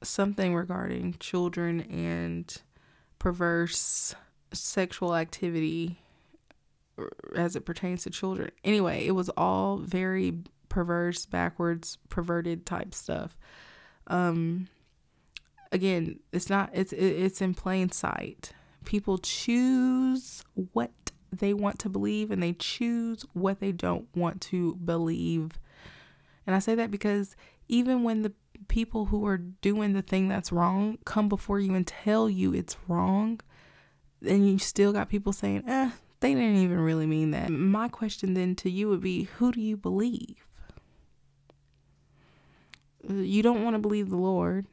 [0.04, 2.62] Something regarding children and
[3.18, 4.14] perverse
[4.54, 6.00] sexual activity
[7.36, 8.52] as it pertains to children.
[8.64, 10.40] Anyway, it was all very
[10.70, 13.38] perverse, backwards, perverted type stuff.
[14.08, 14.68] Um
[15.72, 18.52] again, it's not it's it's in plain sight.
[18.86, 20.92] People choose what
[21.32, 25.60] they want to believe and they choose what they don't want to believe.
[26.48, 27.36] And I say that because
[27.68, 28.34] even when the
[28.68, 32.78] people who are doing the thing that's wrong come before you and tell you it's
[32.88, 33.40] wrong,
[34.26, 37.50] and you still got people saying, eh, they didn't even really mean that.
[37.50, 40.48] My question then to you would be who do you believe?
[43.08, 44.66] You don't want to believe the Lord.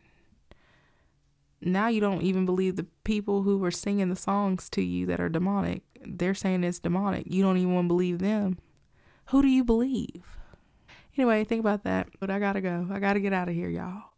[1.60, 5.20] Now you don't even believe the people who were singing the songs to you that
[5.20, 5.82] are demonic.
[6.04, 7.24] They're saying it's demonic.
[7.26, 8.58] You don't even want to believe them.
[9.26, 10.24] Who do you believe?
[11.16, 12.08] Anyway, think about that.
[12.18, 12.88] But I gotta go.
[12.90, 14.11] I gotta get out of here, y'all.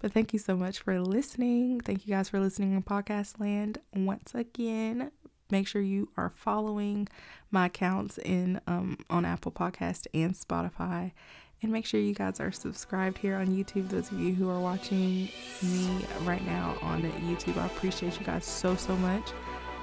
[0.00, 1.80] But thank you so much for listening.
[1.80, 5.10] Thank you guys for listening on Podcast Land once again.
[5.50, 7.08] Make sure you are following
[7.50, 11.12] my accounts in um, on Apple Podcast and Spotify.
[11.60, 13.88] And make sure you guys are subscribed here on YouTube.
[13.88, 15.28] Those of you who are watching
[15.62, 19.32] me right now on YouTube, I appreciate you guys so, so much.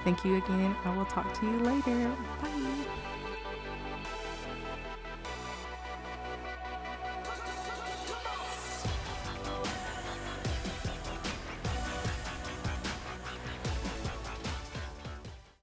[0.05, 0.76] Thank you again.
[0.86, 2.16] I will talk to you later.
[2.41, 3.05] Bye.